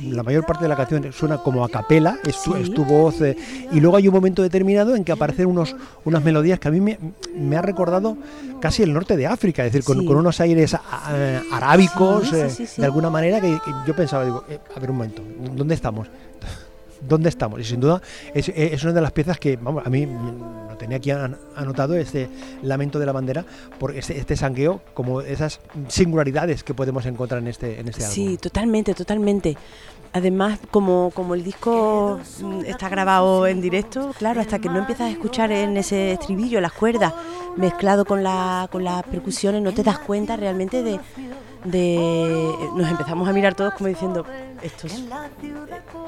la 0.03 0.23
mayor 0.23 0.45
parte 0.45 0.65
de 0.65 0.69
la 0.69 0.77
canción 0.77 1.13
suena 1.13 1.39
como 1.39 1.65
a 1.65 1.69
capela, 1.69 2.19
es 2.25 2.43
tu, 2.43 2.55
es 2.55 2.73
tu 2.73 2.85
voz, 2.85 3.21
eh, 3.21 3.37
y 3.73 3.81
luego 3.81 3.97
hay 3.97 4.09
un 4.09 4.15
momento 4.15 4.43
determinado 4.43 4.95
en 4.97 5.05
que 5.05 5.13
aparecen 5.13 5.47
unos, 5.47 5.77
unas 6.05 6.25
melodías 6.25 6.59
que 6.59 6.69
a 6.69 6.71
mí 6.71 6.81
me, 6.81 6.99
me 7.37 7.57
ha 7.57 7.63
recordado 7.63 8.17
casi 8.61 8.83
el 8.83 8.93
norte 8.93 9.17
de 9.17 9.27
África, 9.27 9.65
es 9.65 9.73
decir, 9.73 9.85
con, 9.85 10.05
con 10.05 10.17
unos 10.17 10.41
aires 10.41 10.77
arábicos, 11.53 12.33
eh, 12.33 12.49
de 12.77 12.85
alguna 12.85 13.11
manera, 13.11 13.41
que, 13.41 13.59
yo 13.87 13.95
pensaba, 13.95 14.25
digo, 14.25 14.45
eh, 14.49 14.59
a 14.75 14.81
ver 14.81 14.91
un 14.91 14.97
momento, 14.97 15.23
¿dónde 15.55 15.75
estamos? 15.75 16.09
¿Dónde 17.09 17.31
estamos? 17.31 17.61
Y 17.61 17.65
sin 17.65 17.81
duda 17.81 18.03
es, 18.35 18.51
es 18.55 18.83
una 18.85 18.93
de 18.93 19.01
las 19.01 19.13
piezas 19.13 19.39
que, 19.39 19.57
vamos, 19.57 19.87
a 19.87 19.89
mí 19.89 20.07
tenía 20.81 20.97
aquí 20.97 21.11
anotado 21.11 21.95
este 21.95 22.29
lamento 22.63 22.99
de 22.99 23.07
la 23.07 23.13
bandera 23.13 23.45
por 23.79 23.95
este, 23.95 24.19
este 24.19 24.35
sangueo, 24.35 24.81
como 24.95 25.21
esas 25.21 25.61
singularidades 25.89 26.65
que 26.65 26.75
podemos 26.75 27.05
encontrar 27.07 27.41
en 27.41 27.49
este, 27.49 27.79
en 27.79 27.89
este 27.89 28.03
álbum. 28.03 28.15
Sí, 28.15 28.39
totalmente, 28.39 28.95
totalmente. 28.95 29.57
Además, 30.13 30.59
como, 30.73 31.13
como 31.15 31.35
el 31.35 31.45
disco 31.45 32.19
está 32.67 32.89
grabado 32.89 33.47
en 33.47 33.61
directo, 33.61 34.13
claro, 34.19 34.41
hasta 34.41 34.59
que 34.59 34.69
no 34.69 34.79
empiezas 34.79 35.07
a 35.07 35.11
escuchar 35.11 35.53
en 35.53 35.77
ese 35.77 36.13
estribillo 36.13 36.61
las 36.61 36.73
cuerdas 36.73 37.15
mezclado 37.57 38.05
con, 38.05 38.25
la, 38.25 38.69
con 38.73 38.83
las 38.83 39.05
percusiones, 39.05 39.63
no 39.63 39.73
te 39.73 39.85
das 39.85 40.01
cuenta 40.01 40.37
realmente 40.37 40.83
de, 40.83 40.99
de 41.65 42.53
nos 42.75 42.91
empezamos 42.91 43.29
a 43.29 43.33
mirar 43.33 43.55
todos 43.55 43.75
como 43.75 43.89
diciendo 43.89 44.27
esto 44.63 44.89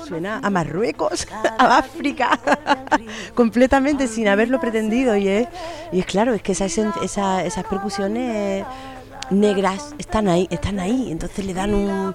suena 0.05 0.41
a 0.43 0.51
Marruecos, 0.51 1.29
a 1.59 1.79
África, 1.79 2.38
completamente 3.35 4.09
sin 4.09 4.27
haberlo 4.27 4.61
pretendido 4.61 5.17
y 5.17 5.29
es, 5.29 5.49
y 5.93 6.01
es 6.01 6.07
claro, 6.07 6.35
es 6.35 6.43
que 6.43 6.53
esa, 6.53 6.67
esa, 6.67 7.45
esas 7.45 7.65
percusiones 7.65 8.65
negras 9.31 9.95
están 9.99 10.29
ahí, 10.29 10.49
están 10.51 10.81
ahí, 10.81 11.11
entonces 11.11 11.47
le 11.47 11.55
dan 11.55 11.73
un, 11.73 12.15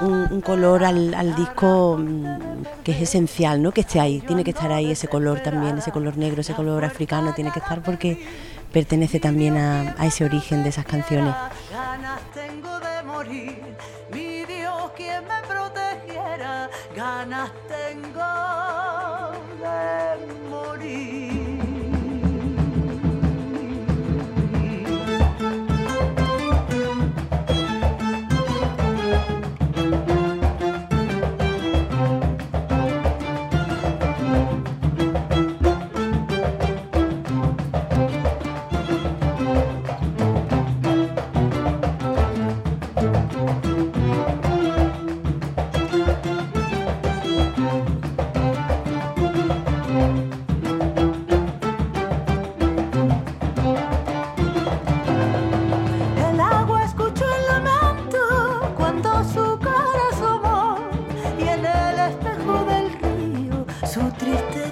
un, 0.00 0.40
color 0.40 0.84
al, 0.84 1.34
disco 1.36 1.96
mm, 1.98 2.82
que 2.82 2.92
es 2.92 3.02
esencial, 3.02 3.62
¿no? 3.62 3.72
Que 3.72 3.82
esté 3.82 4.00
ahí, 4.00 4.20
tiene 4.20 4.44
que 4.44 4.50
estar 4.50 4.72
ahí 4.72 4.90
ese 4.90 5.08
color 5.08 5.40
también, 5.40 5.78
ese 5.78 5.92
color 5.92 6.16
negro, 6.16 6.40
ese 6.40 6.54
color 6.54 6.84
africano, 6.84 7.32
tiene 7.34 7.50
que 7.52 7.60
estar 7.60 7.82
porque 7.82 8.24
pertenece 8.72 9.20
también 9.20 9.56
a, 9.56 9.94
a 9.98 10.06
ese 10.06 10.24
origen 10.24 10.62
de 10.62 10.70
esas 10.70 10.84
canciones. 10.84 11.34
Ganas 11.72 12.20
tengo 12.32 12.80
de 12.80 13.02
morir, 13.04 13.76
mi 14.12 14.44
Dios 14.44 14.90
quien 14.96 15.22
me 15.24 15.46
protegiera, 15.46 16.68
ganas 16.96 17.50
tengo 17.68 18.24
de 19.60 20.48
morir. 20.50 21.23
so 63.94 64.10
triste. 64.18 64.63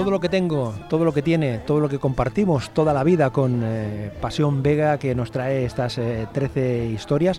Todo 0.00 0.10
lo 0.10 0.20
que 0.20 0.30
tengo, 0.30 0.74
todo 0.88 1.04
lo 1.04 1.12
que 1.12 1.20
tiene, 1.20 1.58
todo 1.58 1.78
lo 1.78 1.88
que 1.88 1.98
compartimos 1.98 2.70
toda 2.70 2.94
la 2.94 3.04
vida 3.04 3.28
con 3.28 3.60
eh, 3.62 4.10
Pasión 4.20 4.62
Vega 4.62 4.98
que 4.98 5.14
nos 5.14 5.30
trae 5.30 5.66
estas 5.66 6.00
13 6.32 6.50
eh, 6.56 6.86
historias. 6.86 7.38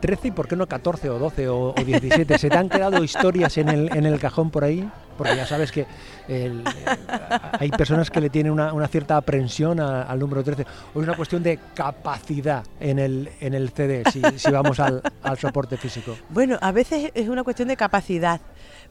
13 0.00 0.28
y 0.28 0.30
por 0.32 0.46
qué 0.46 0.56
no 0.56 0.66
14 0.66 1.08
o 1.10 1.18
12 1.18 1.48
o, 1.48 1.74
17. 1.74 2.36
¿Se 2.36 2.50
te 2.50 2.56
han 2.56 2.68
quedado 2.68 3.02
historias 3.02 3.56
en 3.56 3.68
el, 3.68 3.96
en 3.96 4.04
el 4.04 4.18
cajón 4.18 4.50
por 4.50 4.64
ahí? 4.64 4.86
porque 5.16 5.36
ya 5.36 5.46
sabes 5.46 5.70
que 5.70 5.86
eh, 6.28 6.64
hay 7.58 7.70
personas 7.70 8.10
que 8.10 8.20
le 8.20 8.30
tienen 8.30 8.52
una, 8.52 8.72
una 8.72 8.88
cierta 8.88 9.16
aprensión 9.16 9.78
al 9.80 10.18
número 10.18 10.42
13. 10.42 10.66
O 10.94 11.00
es 11.00 11.06
una 11.06 11.16
cuestión 11.16 11.42
de 11.42 11.58
capacidad 11.74 12.64
en 12.80 12.98
el, 12.98 13.30
en 13.40 13.54
el 13.54 13.70
CD, 13.70 14.02
si, 14.10 14.22
si 14.36 14.50
vamos 14.50 14.80
al, 14.80 15.02
al 15.22 15.38
soporte 15.38 15.76
físico. 15.76 16.16
Bueno, 16.30 16.58
a 16.60 16.72
veces 16.72 17.10
es 17.14 17.28
una 17.28 17.44
cuestión 17.44 17.68
de 17.68 17.76
capacidad, 17.76 18.40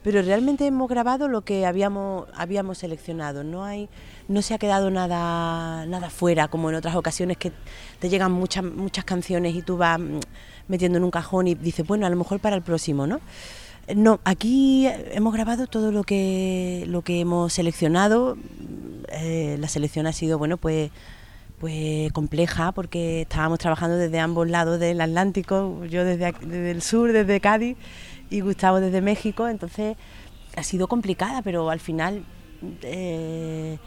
pero 0.02 0.20
realmente 0.22 0.66
hemos 0.66 0.88
grabado 0.88 1.28
lo 1.28 1.42
que 1.42 1.64
habíamos 1.66 2.26
habíamos 2.34 2.78
seleccionado. 2.78 3.44
No 3.44 3.64
hay, 3.64 3.88
no 4.28 4.42
se 4.42 4.54
ha 4.54 4.58
quedado 4.58 4.90
nada 4.90 5.86
nada 5.86 6.10
fuera, 6.10 6.48
como 6.48 6.70
en 6.70 6.76
otras 6.76 6.96
ocasiones 6.96 7.36
que 7.36 7.52
te 8.00 8.08
llegan 8.08 8.32
muchas 8.32 8.64
muchas 8.64 9.04
canciones 9.04 9.54
y 9.54 9.62
tú 9.62 9.76
vas 9.76 9.98
mm, 9.98 10.18
metiendo 10.68 10.98
en 10.98 11.04
un 11.04 11.10
cajón 11.10 11.46
y 11.48 11.54
dices, 11.54 11.86
bueno, 11.86 12.06
a 12.06 12.10
lo 12.10 12.16
mejor 12.16 12.40
para 12.40 12.56
el 12.56 12.62
próximo, 12.62 13.06
¿no? 13.06 13.20
Eh, 13.86 13.94
No, 13.94 14.20
aquí 14.24 14.86
hemos 15.12 15.32
grabado 15.32 15.66
todo 15.66 15.92
lo 15.92 16.02
que 16.04 16.84
lo 16.88 17.02
que 17.02 17.20
hemos 17.20 17.52
seleccionado. 17.52 18.36
Eh, 19.08 19.56
la 19.60 19.68
selección 19.68 20.06
ha 20.06 20.12
sido, 20.12 20.38
bueno, 20.38 20.56
pues 20.56 20.90
pues 21.60 22.10
compleja 22.12 22.72
porque 22.72 23.22
estábamos 23.22 23.60
trabajando 23.60 23.96
desde 23.96 24.18
ambos 24.18 24.50
lados 24.50 24.80
del 24.80 25.00
Atlántico, 25.00 25.84
yo 25.84 26.04
desde, 26.04 26.32
desde 26.40 26.72
el 26.72 26.82
sur, 26.82 27.12
desde 27.12 27.38
Cádiz 27.38 27.76
y 28.32 28.40
Gustavo 28.40 28.80
desde 28.80 29.00
México, 29.00 29.46
entonces 29.46 29.96
ha 30.56 30.62
sido 30.62 30.88
complicada, 30.88 31.42
pero 31.42 31.70
al 31.70 31.80
final 31.80 32.24
eh, 32.82 33.78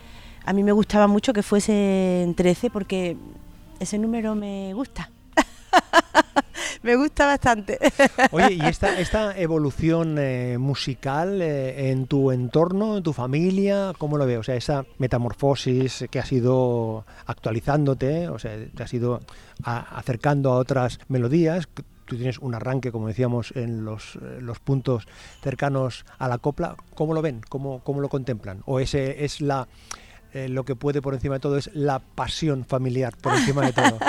a 0.46 0.54
mí 0.54 0.64
me 0.64 0.72
gustaba 0.72 1.08
mucho 1.08 1.34
que 1.34 1.44
fuese 1.44 2.24
en 2.24 2.36
13 2.36 2.70
porque 2.70 3.18
ese 3.80 3.98
número 3.98 4.36
me 4.36 4.74
gusta. 4.74 5.10
me 6.84 6.96
gusta 6.96 7.26
bastante. 7.26 7.80
Oye, 8.32 8.54
¿y 8.54 8.62
esta, 8.66 9.00
esta 9.00 9.38
evolución 9.38 10.18
eh, 10.20 10.58
musical 10.60 11.42
eh, 11.42 11.90
en 11.90 12.06
tu 12.06 12.32
entorno, 12.32 12.98
en 12.98 13.04
tu 13.04 13.14
familia, 13.14 13.94
cómo 13.98 14.18
lo 14.18 14.26
veo? 14.26 14.42
O 14.42 14.44
sea, 14.44 14.56
esa 14.56 14.86
metamorfosis 15.00 16.06
que 16.12 16.20
has 16.20 16.32
ido 16.32 17.06
actualizándote, 17.26 18.30
o 18.30 18.40
sea, 18.40 18.56
te 18.74 18.84
has 18.84 18.94
ido 18.94 19.20
acercando 19.64 20.52
a 20.52 20.58
otras 20.58 21.00
melodías. 21.08 21.68
Tú 22.06 22.16
tienes 22.16 22.40
un 22.40 22.56
arranque, 22.56 22.92
como 22.92 23.08
decíamos, 23.08 23.52
en 23.56 23.84
los, 23.86 24.16
eh, 24.16 24.40
los 24.40 24.60
puntos 24.60 25.08
cercanos 25.42 26.06
a 26.18 26.28
la 26.28 26.38
copla. 26.38 26.76
¿Cómo 26.94 27.14
lo 27.14 27.22
ven? 27.22 27.42
¿Cómo, 27.50 27.84
cómo 27.84 28.02
lo 28.02 28.10
contemplan? 28.10 28.62
¿O 28.66 28.80
ese 28.80 29.26
es 29.26 29.42
la 29.42 29.68
eh, 30.34 30.50
lo 30.50 30.66
que 30.66 30.76
puede 30.76 31.02
por 31.02 31.14
encima 31.14 31.36
de 31.36 31.40
todo 31.40 31.58
es 31.58 31.74
la 31.74 32.00
pasión 32.00 32.66
familiar 32.66 33.16
por 33.18 33.34
encima 33.34 33.66
de 33.66 33.74
todo? 33.74 34.00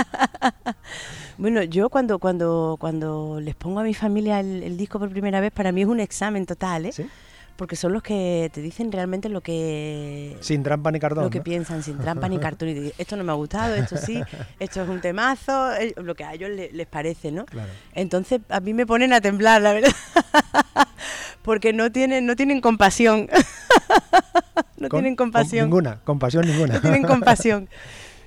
Bueno, 1.39 1.63
yo 1.63 1.91
cuando, 1.91 2.19
cuando, 2.19 2.77
cuando 2.81 3.41
les 3.41 3.55
pongo 3.55 3.81
a 3.81 3.83
mi 3.83 3.93
familia 3.93 4.41
el, 4.41 4.63
el 4.63 4.79
disco 4.79 4.99
por 4.99 5.11
primera 5.11 5.39
vez, 5.39 5.53
para 5.53 5.71
mí 5.71 5.83
es 5.83 5.87
un 5.87 6.01
examen 6.01 6.47
total, 6.47 6.87
¿eh? 6.87 6.93
¿Sí? 6.93 7.07
Porque 7.57 7.75
son 7.75 7.95
los 7.95 8.03
que 8.03 8.51
te 8.53 8.61
dicen 8.61 8.93
realmente 8.93 9.31
lo 9.31 9.41
que 9.41 10.37
Sin 10.41 10.63
trampa 10.63 10.91
ni 10.93 10.99
cardón. 11.01 11.25
lo 11.25 11.31
que 11.31 11.39
¿no? 11.39 11.45
piensan, 11.45 11.83
sin 11.83 11.97
trampa 11.99 12.29
ni 12.29 12.39
cartón. 12.39 12.69
Y 12.69 12.75
te 12.75 12.81
dicen, 12.81 12.95
esto 12.99 13.17
no 13.17 13.25
me 13.25 13.33
ha 13.33 13.35
gustado, 13.35 13.75
esto 13.75 13.97
sí, 13.97 14.21
esto 14.61 14.83
es 14.83 14.89
un 14.89 15.01
temazo, 15.01 15.73
eh, 15.75 15.95
lo 15.97 16.15
que 16.15 16.25
a 16.25 16.35
ellos 16.35 16.51
le- 16.51 16.71
les 16.73 16.87
parece, 16.87 17.33
¿no? 17.33 17.47
Claro. 17.47 17.71
Entonces 17.95 18.41
a 18.51 18.61
mí 18.61 18.75
me 18.75 18.85
ponen 18.87 19.13
a 19.15 19.21
temblar, 19.23 19.63
la 19.63 19.73
verdad. 19.73 19.91
Porque 21.43 21.73
no 21.73 21.91
tienen, 21.93 22.27
no 22.27 22.37
tienen 22.37 22.61
compasión. 22.61 23.29
no 24.77 24.89
Con- 24.89 25.01
tienen 25.01 25.17
con 25.17 25.27
compasión 25.29 25.65
ninguna, 25.67 26.01
compasión 26.05 26.47
ninguna. 26.47 26.75
no 26.75 26.81
tienen 26.81 27.03
compasión. 27.05 27.69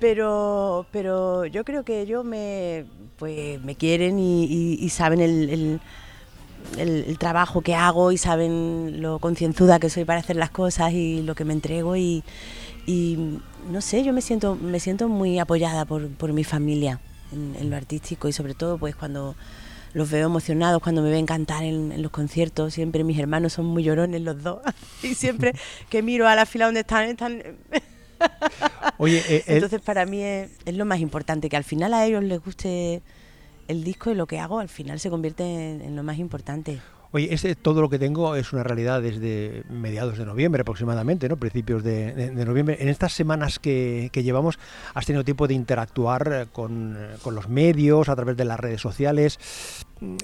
Pero, 0.00 0.86
pero 0.90 1.44
yo 1.44 1.62
creo 1.64 1.84
que 1.84 2.00
ellos 2.00 2.24
me, 2.24 2.86
pues, 3.18 3.60
me 3.62 3.74
quieren 3.76 4.18
y, 4.18 4.44
y- 4.44 4.78
y 4.84 4.88
saben 4.88 5.20
el, 5.20 5.50
el- 5.50 5.80
el- 6.78 7.04
el 7.08 7.18
trabajo 7.18 7.60
que 7.62 7.74
hago 7.74 8.12
y 8.12 8.18
saben 8.18 9.00
lo 9.02 9.18
concienzuda 9.18 9.78
que 9.78 9.90
soy 9.90 10.04
para 10.04 10.20
hacer 10.20 10.36
las 10.36 10.50
cosas 10.50 10.92
y 10.92 11.22
lo 11.22 11.34
que 11.34 11.44
me 11.44 11.52
entrego 11.52 11.96
y, 11.96 12.22
y 12.86 13.38
no 13.70 13.80
sé, 13.80 14.02
yo 14.04 14.12
me 14.12 14.20
siento, 14.22 14.54
me 14.56 14.80
siento 14.80 15.08
muy 15.08 15.38
apoyada 15.38 15.84
por, 15.84 16.08
por 16.08 16.32
mi 16.32 16.44
familia 16.44 17.00
en, 17.32 17.54
en 17.60 17.70
lo 17.70 17.76
artístico 17.76 18.28
y 18.28 18.32
sobre 18.32 18.54
todo 18.54 18.78
pues 18.78 18.94
cuando 18.96 19.34
los 19.92 20.08
veo 20.10 20.26
emocionados, 20.26 20.80
cuando 20.80 21.02
me 21.02 21.10
ven 21.10 21.26
cantar 21.26 21.64
en, 21.64 21.90
en 21.92 22.00
los 22.02 22.12
conciertos, 22.12 22.72
siempre 22.74 23.02
mis 23.02 23.18
hermanos 23.18 23.54
son 23.54 23.66
muy 23.66 23.82
llorones 23.82 24.20
los 24.22 24.40
dos. 24.42 24.60
Y 25.02 25.14
siempre 25.14 25.52
que 25.88 26.02
miro 26.02 26.28
a 26.28 26.34
la 26.36 26.46
fila 26.46 26.66
donde 26.66 26.80
están, 26.80 27.08
están 27.08 27.42
Oye, 28.98 29.22
eh, 29.28 29.44
el- 29.46 29.54
entonces 29.56 29.80
para 29.80 30.06
mí 30.06 30.20
es, 30.22 30.50
es 30.64 30.74
lo 30.76 30.84
más 30.84 31.00
importante, 31.00 31.48
que 31.48 31.56
al 31.56 31.64
final 31.64 31.94
a 31.94 32.06
ellos 32.06 32.22
les 32.22 32.40
guste 32.42 33.02
el 33.70 33.84
disco 33.84 34.10
y 34.10 34.14
lo 34.14 34.26
que 34.26 34.38
hago, 34.38 34.58
al 34.58 34.68
final 34.68 34.98
se 35.00 35.10
convierte 35.10 35.44
en, 35.44 35.96
lo 35.96 36.02
más 36.02 36.18
importante. 36.18 36.80
Oye, 37.12 37.36
todo 37.56 37.80
lo 37.80 37.90
que 37.90 37.98
tengo 37.98 38.36
es 38.36 38.52
una 38.52 38.62
realidad 38.62 39.02
desde 39.02 39.64
mediados 39.68 40.16
de 40.16 40.24
noviembre 40.24 40.60
aproximadamente, 40.62 41.28
¿no? 41.28 41.36
Principios 41.36 41.82
de, 41.82 42.12
de- 42.12 42.44
noviembre. 42.44 42.76
En 42.80 42.88
estas 42.88 43.12
semanas 43.12 43.58
que, 43.58 44.10
que 44.12 44.22
llevamos, 44.22 44.60
has 44.94 45.06
tenido 45.06 45.24
tiempo 45.24 45.48
de 45.48 45.54
interactuar 45.54 46.48
con, 46.52 46.96
eh, 46.96 47.16
con 47.20 47.34
los 47.34 47.48
medios, 47.48 48.08
a 48.08 48.14
través 48.14 48.36
de 48.36 48.44
las 48.44 48.60
redes 48.60 48.80
sociales. 48.80 49.40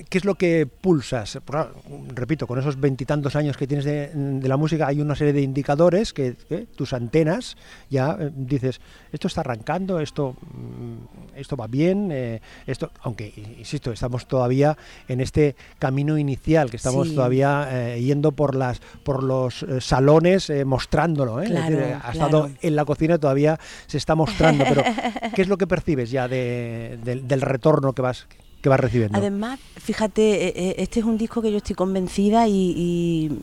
¿Qué 0.09 0.17
es 0.19 0.25
lo 0.25 0.37
que 0.37 0.67
pulsas? 0.67 1.39
Pues 1.45 1.67
repito, 2.15 2.47
con 2.47 2.59
esos 2.59 2.81
veintitantos 2.81 3.37
años 3.37 3.57
que 3.59 3.67
tienes 3.67 3.85
de, 3.85 4.09
de 4.15 4.49
la 4.49 4.57
música, 4.57 4.87
hay 4.87 5.01
una 5.03 5.15
serie 5.15 5.35
de 5.35 5.43
indicadores 5.43 6.13
que, 6.15 6.35
que 6.49 6.67
tus 6.77 6.95
antenas 6.95 7.57
ya 7.91 8.17
eh, 8.19 8.31
dices, 8.35 8.81
esto 9.13 9.29
está 9.29 9.43
arrancando, 9.43 10.01
esto, 10.01 10.35
mm, 10.41 11.37
esto 11.37 11.57
va 11.57 11.67
bien, 11.67 12.09
eh, 12.11 12.41
esto, 12.67 12.91
aunque, 13.03 13.33
insisto, 13.59 13.93
estamos 13.93 14.27
todavía 14.27 14.79
en 15.09 15.21
este 15.21 15.57
camino 15.79 16.17
inicial, 16.17 16.71
que 16.71 16.77
estamos 16.79 17.09
Sí. 17.09 17.15
todavía 17.15 17.69
eh, 17.97 18.01
yendo 18.03 18.33
por 18.33 18.55
las 18.55 18.81
por 19.05 19.23
los 19.23 19.63
eh, 19.63 19.81
salones 19.83 20.51
mostrándolo. 20.65 21.43
¿eh? 21.43 21.45
Es 21.45 21.51
Claro, 21.51 21.77
decir, 21.77 21.95
ha 21.95 21.99
claro. 22.01 22.13
estado 22.13 22.51
en 22.63 22.77
la 22.77 22.85
cocina 22.87 23.15
y 23.17 23.19
todavía 23.19 23.61
se 23.87 23.99
está 23.99 24.15
mostrando, 24.15 24.65
pero 24.69 24.83
¿qué 25.35 25.43
es 25.43 25.49
lo 25.49 25.59
que 25.59 25.67
percibes 25.67 26.11
ya 26.11 26.29
de- 26.29 26.99
del- 27.05 27.29
del 27.29 27.41
retorno 27.43 27.93
que 27.93 28.01
vas 28.03 28.27
que 28.67 28.71
vas 28.71 28.81
recibiendo? 28.81 29.17
Además, 29.17 29.61
fíjate, 29.77 30.49
eh, 30.49 30.53
eh, 30.57 30.75
este 30.79 30.99
es 30.99 31.07
un 31.07 31.17
disco 31.17 31.41
que 31.41 31.53
yo 31.53 31.59
estoy 31.59 31.77
convencida 31.77 32.49
y, 32.49 32.75
y 32.77 33.39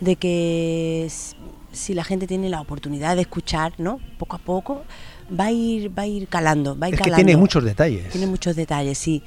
de 0.00 0.16
que 0.16 1.06
si 1.70 1.92
la 1.92 2.02
gente 2.02 2.26
tiene 2.26 2.48
la 2.48 2.62
oportunidad 2.62 3.14
de 3.16 3.22
escuchar, 3.22 3.74
¿no? 3.76 4.00
Poco 4.16 4.36
a 4.36 4.38
poco, 4.38 4.84
va 5.38 5.46
a 5.46 5.52
ir, 5.52 5.96
va 5.96 6.04
a 6.04 6.06
ir 6.06 6.28
calando, 6.28 6.78
va 6.78 6.86
a 6.86 6.88
ir 6.88 6.94
es 6.94 7.00
que 7.00 7.04
calando. 7.04 7.26
tiene 7.26 7.38
muchos 7.38 7.62
detalles. 7.62 8.08
Tiene 8.08 8.26
muchos 8.26 8.56
detalles, 8.56 8.96
sí. 8.96 9.22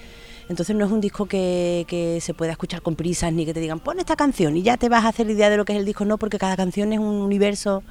Entonces 0.50 0.76
no 0.76 0.86
es 0.86 0.92
un 0.92 1.02
disco 1.02 1.28
que, 1.28 1.86
que 1.88 2.20
se 2.20 2.34
pueda 2.34 2.54
escuchar 2.54 2.82
con 2.82 2.96
prisas 2.96 3.32
ni 3.32 3.46
que 3.46 3.54
te 3.54 3.60
digan 3.60 3.80
pon 3.80 4.00
esta 4.00 4.16
canción 4.16 4.58
y 4.58 4.64
ya 4.64 4.76
te 4.76 4.90
vas 4.90 5.06
a 5.06 5.10
hacer 5.10 5.30
idea 5.30 5.52
de 5.52 5.58
lo 5.58 5.66
que 5.66 5.74
es 5.74 5.80
el 5.80 5.86
disco, 5.86 6.04
no, 6.04 6.18
porque 6.18 6.40
cada 6.40 6.58
canción 6.58 6.94
es 6.94 7.00
un 7.00 7.22
universo 7.22 7.84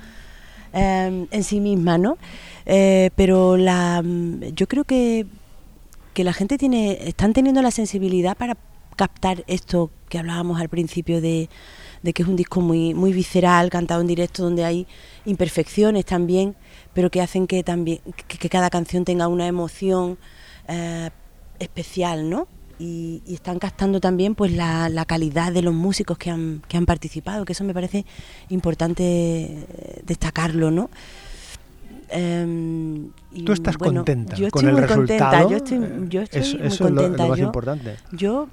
eh, 0.73 1.27
en 1.31 1.45
sí 1.45 1.61
misma, 1.61 1.97
¿no? 1.97 2.19
Eh, 2.67 3.11
pero 3.15 3.57
la, 3.57 4.03
yo 4.53 4.67
creo 4.67 4.83
que, 4.83 5.27
que 6.21 6.25
la 6.25 6.35
gente 6.35 6.59
tiene, 6.59 7.09
están 7.09 7.33
teniendo 7.33 7.63
la 7.63 7.71
sensibilidad 7.71 8.37
para 8.37 8.55
captar 8.95 9.43
esto 9.47 9.91
que 10.11 10.19
hablábamos 10.19 10.61
al 10.61 10.69
principio 10.69 11.23
de, 11.23 11.49
de 12.03 12.13
que 12.13 12.23
es 12.23 12.29
un 12.29 12.37
disco 12.37 12.61
muy, 12.61 12.93
muy 12.93 13.15
visceral, 13.15 13.71
cantado 13.71 14.03
en 14.03 14.07
directo, 14.07 14.43
donde 14.43 14.67
hay 14.67 14.87
imperfecciones 15.25 16.05
también, 16.05 16.57
pero 16.93 17.11
que 17.11 17.23
hacen 17.23 17.47
que 17.47 17.63
también 17.63 18.01
que, 18.29 18.51
cada 18.51 18.69
canción 18.69 19.07
tenga 19.07 19.29
una 19.29 19.47
emoción 19.47 20.19
eh, 20.69 21.09
especial, 21.59 22.29
¿no? 22.29 22.49
Y, 22.79 23.23
y 23.27 23.33
están 23.33 23.59
captando 23.59 23.99
también 23.99 24.35
pues 24.35 24.53
la, 24.53 24.91
la 24.91 25.07
calidad 25.07 25.53
de 25.53 25.63
los 25.63 25.73
músicos 25.73 26.19
que 26.19 26.29
han, 26.29 26.61
que 26.69 26.77
han 26.77 26.85
participado, 26.85 27.47
que 27.47 27.55
eso 27.55 27.65
me 27.65 27.73
parece 27.73 28.05
importante 28.51 29.05
eh, 29.05 30.03
destacarlo, 30.05 30.71
¿no? 30.71 30.91
Em, 32.13 33.11
y, 33.33 33.45
Tú 33.45 33.53
estás 33.53 33.77
bueno, 33.79 34.01
contenta 34.01 34.35
yo 34.37 34.51
con 34.51 34.65
estoy 34.65 34.69
el 34.69 34.73
muy 34.73 34.81
resultado. 34.83 35.31
Contenta, 35.31 35.51
yo 35.51 35.57
estoy, 35.57 35.79
eh, 35.79 36.07
yo 36.09 36.21
estoy 36.23 36.41
eso, 36.43 36.59
muy 36.59 36.67
eso 36.67 36.85
es 36.87 36.91
lo- 36.91 36.97
contenta. 37.03 37.23
lo, 37.23 37.29
más 37.31 37.39
yo, 37.39 37.45
importante. 37.47 37.97
yo 38.13 38.49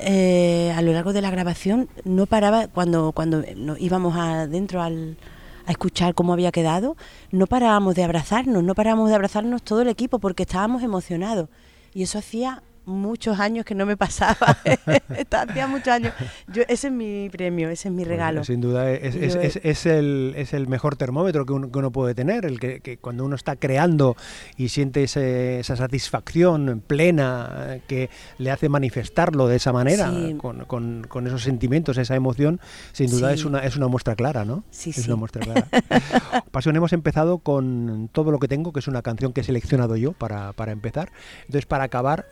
eh, 0.00 0.72
a 0.76 0.82
lo 0.82 0.92
largo 0.92 1.12
de 1.12 1.22
la 1.22 1.30
grabación 1.30 1.88
no 2.04 2.26
paraba 2.26 2.68
cuando 2.68 3.12
cuando 3.12 3.42
nos 3.56 3.80
íbamos 3.80 4.16
adentro 4.16 4.82
al 4.82 5.16
a 5.64 5.70
escuchar 5.70 6.14
cómo 6.14 6.32
había 6.32 6.50
quedado, 6.50 6.96
no 7.30 7.46
parábamos 7.46 7.94
de 7.94 8.02
abrazarnos, 8.02 8.64
no 8.64 8.74
parábamos 8.74 9.08
de 9.10 9.14
abrazarnos 9.14 9.62
todo 9.62 9.82
el 9.82 9.88
equipo 9.88 10.18
porque 10.18 10.42
estábamos 10.42 10.82
emocionados 10.82 11.48
y 11.94 12.02
eso 12.02 12.18
hacía 12.18 12.62
muchos 12.84 13.38
años 13.40 13.64
que 13.64 13.74
no 13.74 13.86
me 13.86 13.96
pasaba. 13.96 14.36
Hacía 15.30 15.66
muchos 15.66 15.88
años. 15.88 16.12
Yo, 16.48 16.62
ese 16.68 16.88
es 16.88 16.92
mi 16.92 17.28
premio, 17.30 17.68
ese 17.70 17.88
es 17.88 17.94
mi 17.94 18.04
regalo. 18.04 18.44
sin 18.44 18.60
duda 18.60 18.90
es, 18.90 19.14
es- 19.14 19.34
Yo- 19.34 19.40
es- 19.40 19.60
es 19.62 19.86
el, 19.86 20.34
es 20.36 20.52
el 20.52 20.66
mejor 20.68 20.96
termómetro 20.96 21.46
que 21.46 21.52
uno, 21.52 21.70
que 21.70 21.78
uno 21.78 21.90
puede 21.92 22.14
tener, 22.14 22.44
el 22.44 22.58
que, 22.60 22.80
que 22.80 22.98
cuando 22.98 23.24
uno 23.24 23.36
está 23.36 23.56
creando 23.56 24.16
y 24.56 24.68
siente 24.68 25.02
ese- 25.04 25.60
esa 25.60 25.76
satisfacción 25.76 26.82
plena 26.86 27.66
eh, 27.76 27.82
que 27.86 28.10
le 28.38 28.50
hace 28.50 28.68
manifestarlo 28.68 29.48
de 29.48 29.56
esa 29.56 29.72
manera, 29.72 30.10
Sí. 30.10 30.34
con, 30.38 30.64
con- 30.64 31.04
con 31.08 31.26
esos 31.26 31.42
sentimientos, 31.42 31.96
esa 31.98 32.14
emoción, 32.16 32.60
sin 32.92 33.10
duda 33.10 33.28
Sí. 33.28 33.34
es, 33.34 33.44
una, 33.44 33.60
es 33.60 33.76
una 33.76 33.88
muestra 33.88 34.14
clara, 34.16 34.44
¿no? 34.44 34.64
Sí, 34.70 34.90
es 34.90 34.96
sí. 34.96 35.02
una 35.06 35.16
muestra 35.16 35.42
clara. 35.42 35.66
Pasión, 36.50 36.76
hemos 36.76 36.92
empezado 36.92 37.38
con 37.38 38.08
Todo 38.12 38.30
lo 38.30 38.38
que 38.38 38.48
tengo, 38.48 38.72
que 38.72 38.80
es 38.80 38.88
una 38.88 39.02
canción 39.02 39.32
que 39.32 39.40
he 39.40 39.44
seleccionado 39.44 39.96
yo 39.96 40.12
para, 40.12 40.52
para 40.52 40.72
empezar. 40.72 41.10
Entonces, 41.46 41.66
para 41.66 41.84
acabar, 41.84 42.26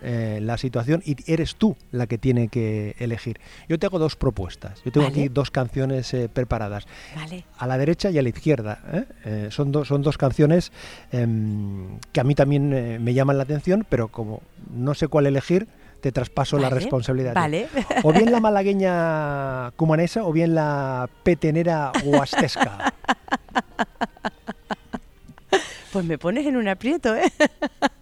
eh, 0.00 0.38
la 0.40 0.56
situación 0.58 1.02
y 1.04 1.16
eres 1.30 1.56
tú 1.56 1.76
la 1.90 2.06
que 2.06 2.18
tiene 2.18 2.48
que 2.48 2.94
elegir. 3.00 3.40
Yo 3.68 3.78
te 3.78 3.86
hago 3.86 3.98
dos 3.98 4.14
propuestas. 4.14 4.80
Yo 4.84 4.92
tengo 4.92 5.08
Vale. 5.08 5.20
aquí 5.22 5.28
dos 5.28 5.50
canciones 5.50 6.14
eh, 6.14 6.28
preparadas. 6.32 6.86
Vale. 7.16 7.44
A 7.58 7.66
la 7.66 7.76
derecha 7.78 8.10
y 8.10 8.18
a 8.18 8.22
la 8.22 8.28
izquierda. 8.28 8.80
¿eh? 8.92 9.04
Eh, 9.24 9.48
son, 9.50 9.72
dos 9.72 9.88
son 9.88 10.02
dos 10.02 10.16
canciones 10.16 10.70
em, 11.10 11.98
que 12.12 12.20
a 12.20 12.24
mí 12.24 12.34
también 12.36 12.72
eh, 12.72 12.98
me 13.00 13.12
llaman 13.12 13.38
la 13.38 13.42
atención, 13.42 13.84
pero 13.88 14.08
como 14.08 14.42
no 14.70 14.94
sé 14.94 15.08
cuál 15.08 15.26
elegir, 15.26 15.66
te 16.00 16.12
traspaso 16.12 16.58
la 16.58 16.68
Vale, 16.68 16.76
responsabilidad. 16.80 17.30
a 17.30 17.34
ti. 17.34 17.40
Vale. 17.40 17.68
O 18.04 18.12
bien 18.12 18.30
la 18.30 18.38
malagueña 18.38 19.72
cumanesa 19.72 20.22
o 20.24 20.32
bien 20.32 20.54
la 20.54 21.08
petenera 21.24 21.90
huastesca. 22.04 22.94
Pues 25.92 26.04
me 26.04 26.18
pones 26.18 26.46
en 26.46 26.56
un 26.56 26.68
aprieto, 26.68 27.16
¿eh? 27.16 27.32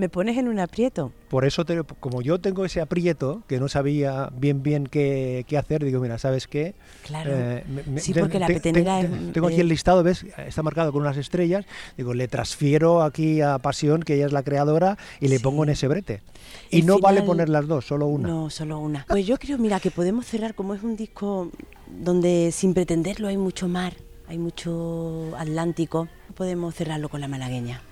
me 0.00 0.08
pones 0.08 0.36
en 0.38 0.48
un 0.48 0.58
aprieto. 0.58 1.12
Por 1.28 1.44
eso, 1.44 1.64
te- 1.64 1.82
como 2.00 2.22
yo 2.22 2.40
tengo 2.40 2.64
ese 2.64 2.80
aprieto, 2.80 3.42
que 3.46 3.60
no 3.60 3.68
sabía 3.68 4.30
bien 4.36 4.62
bien 4.62 4.86
qué, 4.86 5.44
qué 5.46 5.56
hacer, 5.58 5.84
digo, 5.84 6.00
mira, 6.00 6.18
¿sabes 6.18 6.48
qué? 6.48 6.74
Claro. 7.06 7.30
Eh, 7.32 7.64
me- 7.86 8.00
Sí, 8.00 8.12
te- 8.12 8.20
porque 8.20 8.38
la 8.40 8.46
te- 8.48 8.54
petenera 8.54 9.00
te- 9.00 9.06
es- 9.06 9.32
Tengo 9.32 9.46
aquí 9.46 9.58
eh, 9.58 9.60
el 9.60 9.68
listado, 9.68 10.02
¿ves? 10.02 10.24
Está 10.38 10.62
marcado 10.62 10.90
con 10.92 11.02
unas 11.02 11.16
estrellas. 11.16 11.66
Digo, 11.96 12.14
le 12.14 12.26
transfiero 12.26 13.02
aquí 13.02 13.40
a 13.42 13.58
Pasión, 13.58 14.02
que 14.02 14.14
ella 14.14 14.26
es 14.26 14.32
la 14.32 14.42
creadora, 14.42 14.96
y 15.20 15.28
le 15.28 15.36
Sí. 15.36 15.42
pongo 15.44 15.62
en 15.64 15.70
ese 15.70 15.86
brete. 15.86 16.22
Y 16.70 16.80
El 16.80 16.86
no 16.86 16.98
vale 16.98 17.22
poner 17.22 17.48
las 17.48 17.68
dos, 17.68 17.84
solo 17.86 18.06
una. 18.06 18.26
No, 18.28 18.50
solo 18.50 18.78
una. 18.78 19.04
Pues 19.08 19.26
yo 19.26 19.38
creo, 19.38 19.58
mira, 19.58 19.78
que 19.78 19.90
podemos 19.90 20.26
cerrar 20.26 20.54
como 20.54 20.74
es 20.74 20.82
un 20.82 20.96
disco 20.96 21.50
donde 21.86 22.50
sin 22.52 22.74
pretenderlo 22.74 23.28
hay 23.28 23.36
mucho 23.36 23.68
mar, 23.68 23.92
hay 24.26 24.38
mucho 24.38 25.32
Atlántico. 25.36 26.08
Podemos 26.34 26.74
cerrarlo 26.74 27.08
con 27.08 27.20
la 27.20 27.28
malagueña. 27.28 27.82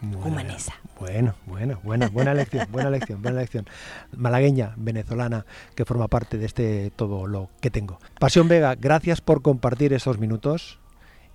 Bueno, 0.00 0.26
Humanesa. 0.26 0.74
Bueno, 0.98 1.34
bueno, 1.46 1.80
buena, 1.82 2.08
buena 2.08 2.32
elección, 2.32 2.66
buena 2.70 2.88
elección, 2.88 3.20
buena 3.22 3.38
elección. 3.38 3.66
Malagueña, 4.16 4.74
venezolana, 4.76 5.44
que 5.74 5.84
forma 5.84 6.08
parte 6.08 6.38
de 6.38 6.46
este 6.46 6.92
todo 6.94 7.26
lo 7.26 7.50
que 7.60 7.70
tengo. 7.70 7.98
Pasión 8.18 8.48
Vega, 8.48 8.74
gracias 8.74 9.20
por 9.20 9.42
compartir 9.42 9.92
estos 9.92 10.18
minutos 10.18 10.78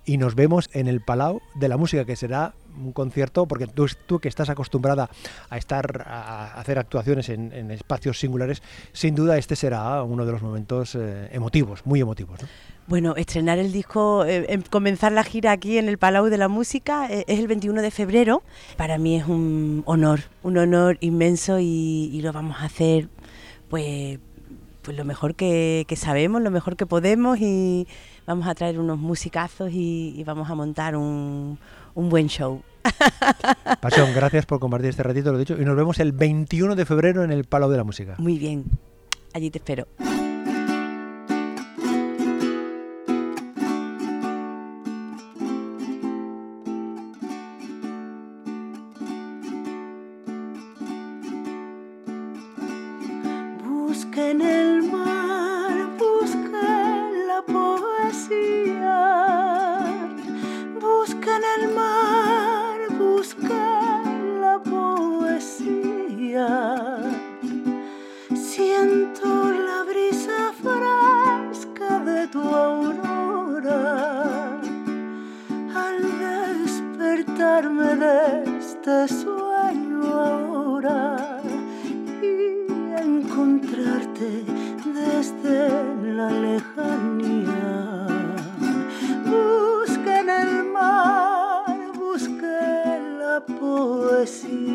y 0.04 0.18
nos 0.18 0.34
vemos 0.34 0.68
en 0.72 0.86
el 0.86 1.00
Palau 1.00 1.40
de 1.54 1.68
la 1.68 1.76
Música, 1.76 2.04
que 2.04 2.16
será 2.16 2.54
un 2.76 2.92
concierto, 2.92 3.46
porque 3.46 3.66
tú, 3.66 4.18
que 4.18 4.28
estás 4.28 4.50
acostumbrada 4.50 5.08
a 5.48 5.56
estar 5.56 6.04
a 6.06 6.58
hacer 6.58 6.78
actuaciones 6.78 7.28
en, 7.28 7.70
espacios 7.70 8.18
singulares, 8.18 8.62
sin 8.92 9.14
duda 9.14 9.38
este 9.38 9.56
será 9.56 10.02
uno 10.02 10.26
de 10.26 10.32
los 10.32 10.42
momentos 10.42 10.94
eh, 10.94 11.28
emotivos, 11.32 11.86
muy 11.86 12.00
emotivos. 12.00 12.42
¿no? 12.42 12.48
Bueno, 12.86 13.14
estrenar 13.16 13.58
el 13.58 13.72
disco, 13.72 14.24
eh, 14.24 14.46
em- 14.48 14.62
comenzar 14.62 15.12
la 15.12 15.24
gira 15.24 15.52
aquí 15.52 15.78
en 15.78 15.88
el 15.88 15.98
Palau 15.98 16.26
de 16.26 16.36
la 16.36 16.48
Música 16.48 17.08
eh, 17.10 17.24
es 17.28 17.38
el 17.38 17.46
21 17.46 17.80
de 17.80 17.90
febrero. 17.90 18.42
Para 18.76 18.98
mí 18.98 19.16
es 19.16 19.26
un 19.26 19.82
honor, 19.86 20.20
un 20.42 20.58
honor 20.58 20.98
inmenso 21.00 21.58
y, 21.60 22.10
y 22.12 22.20
lo 22.20 22.32
vamos 22.32 22.56
a 22.60 22.64
hacer 22.64 23.08
pues, 23.68 24.18
pues 24.82 24.96
lo 24.96 25.04
mejor 25.04 25.34
que, 25.34 25.84
que 25.88 25.96
sabemos, 25.96 26.42
lo 26.42 26.50
mejor 26.50 26.76
que 26.76 26.86
podemos 26.86 27.40
y 27.40 27.88
vamos 28.26 28.46
a 28.46 28.54
traer 28.54 28.78
unos 28.78 28.98
musicazos 28.98 29.70
y, 29.72 30.14
y 30.16 30.24
vamos 30.24 30.50
a 30.50 30.54
montar 30.54 30.96
un, 30.96 31.58
un 31.94 32.08
buen 32.08 32.28
show. 32.28 32.62
Pasión, 33.80 34.12
gracias 34.14 34.46
por 34.46 34.60
compartir 34.60 34.90
este 34.90 35.02
ratito, 35.02 35.32
lo 35.32 35.38
dicho, 35.38 35.60
y 35.60 35.64
nos 35.64 35.76
vemos 35.76 35.98
el 36.00 36.12
21 36.12 36.76
de 36.76 36.84
febrero 36.84 37.24
en 37.24 37.30
el 37.30 37.44
Palau 37.44 37.70
de 37.70 37.76
la 37.76 37.84
Música. 37.84 38.16
Muy 38.18 38.38
bien, 38.38 38.64
allí 39.32 39.50
te 39.50 39.58
espero. 39.58 39.86
see. 94.26 94.73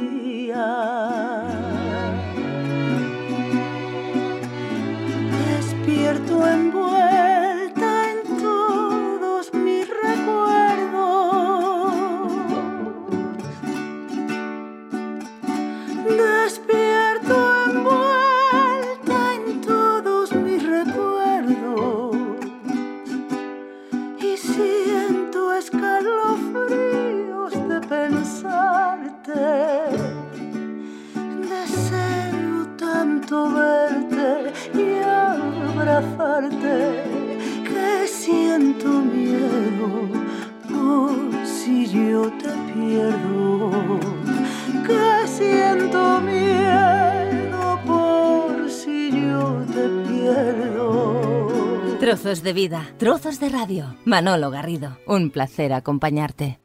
De 52.49 52.53
vida, 52.53 52.87
trozos 52.97 53.39
de 53.39 53.49
radio. 53.49 53.95
Manolo 54.05 54.49
Garrido, 54.49 54.97
un 55.05 55.29
placer 55.29 55.71
acompañarte. 55.71 56.59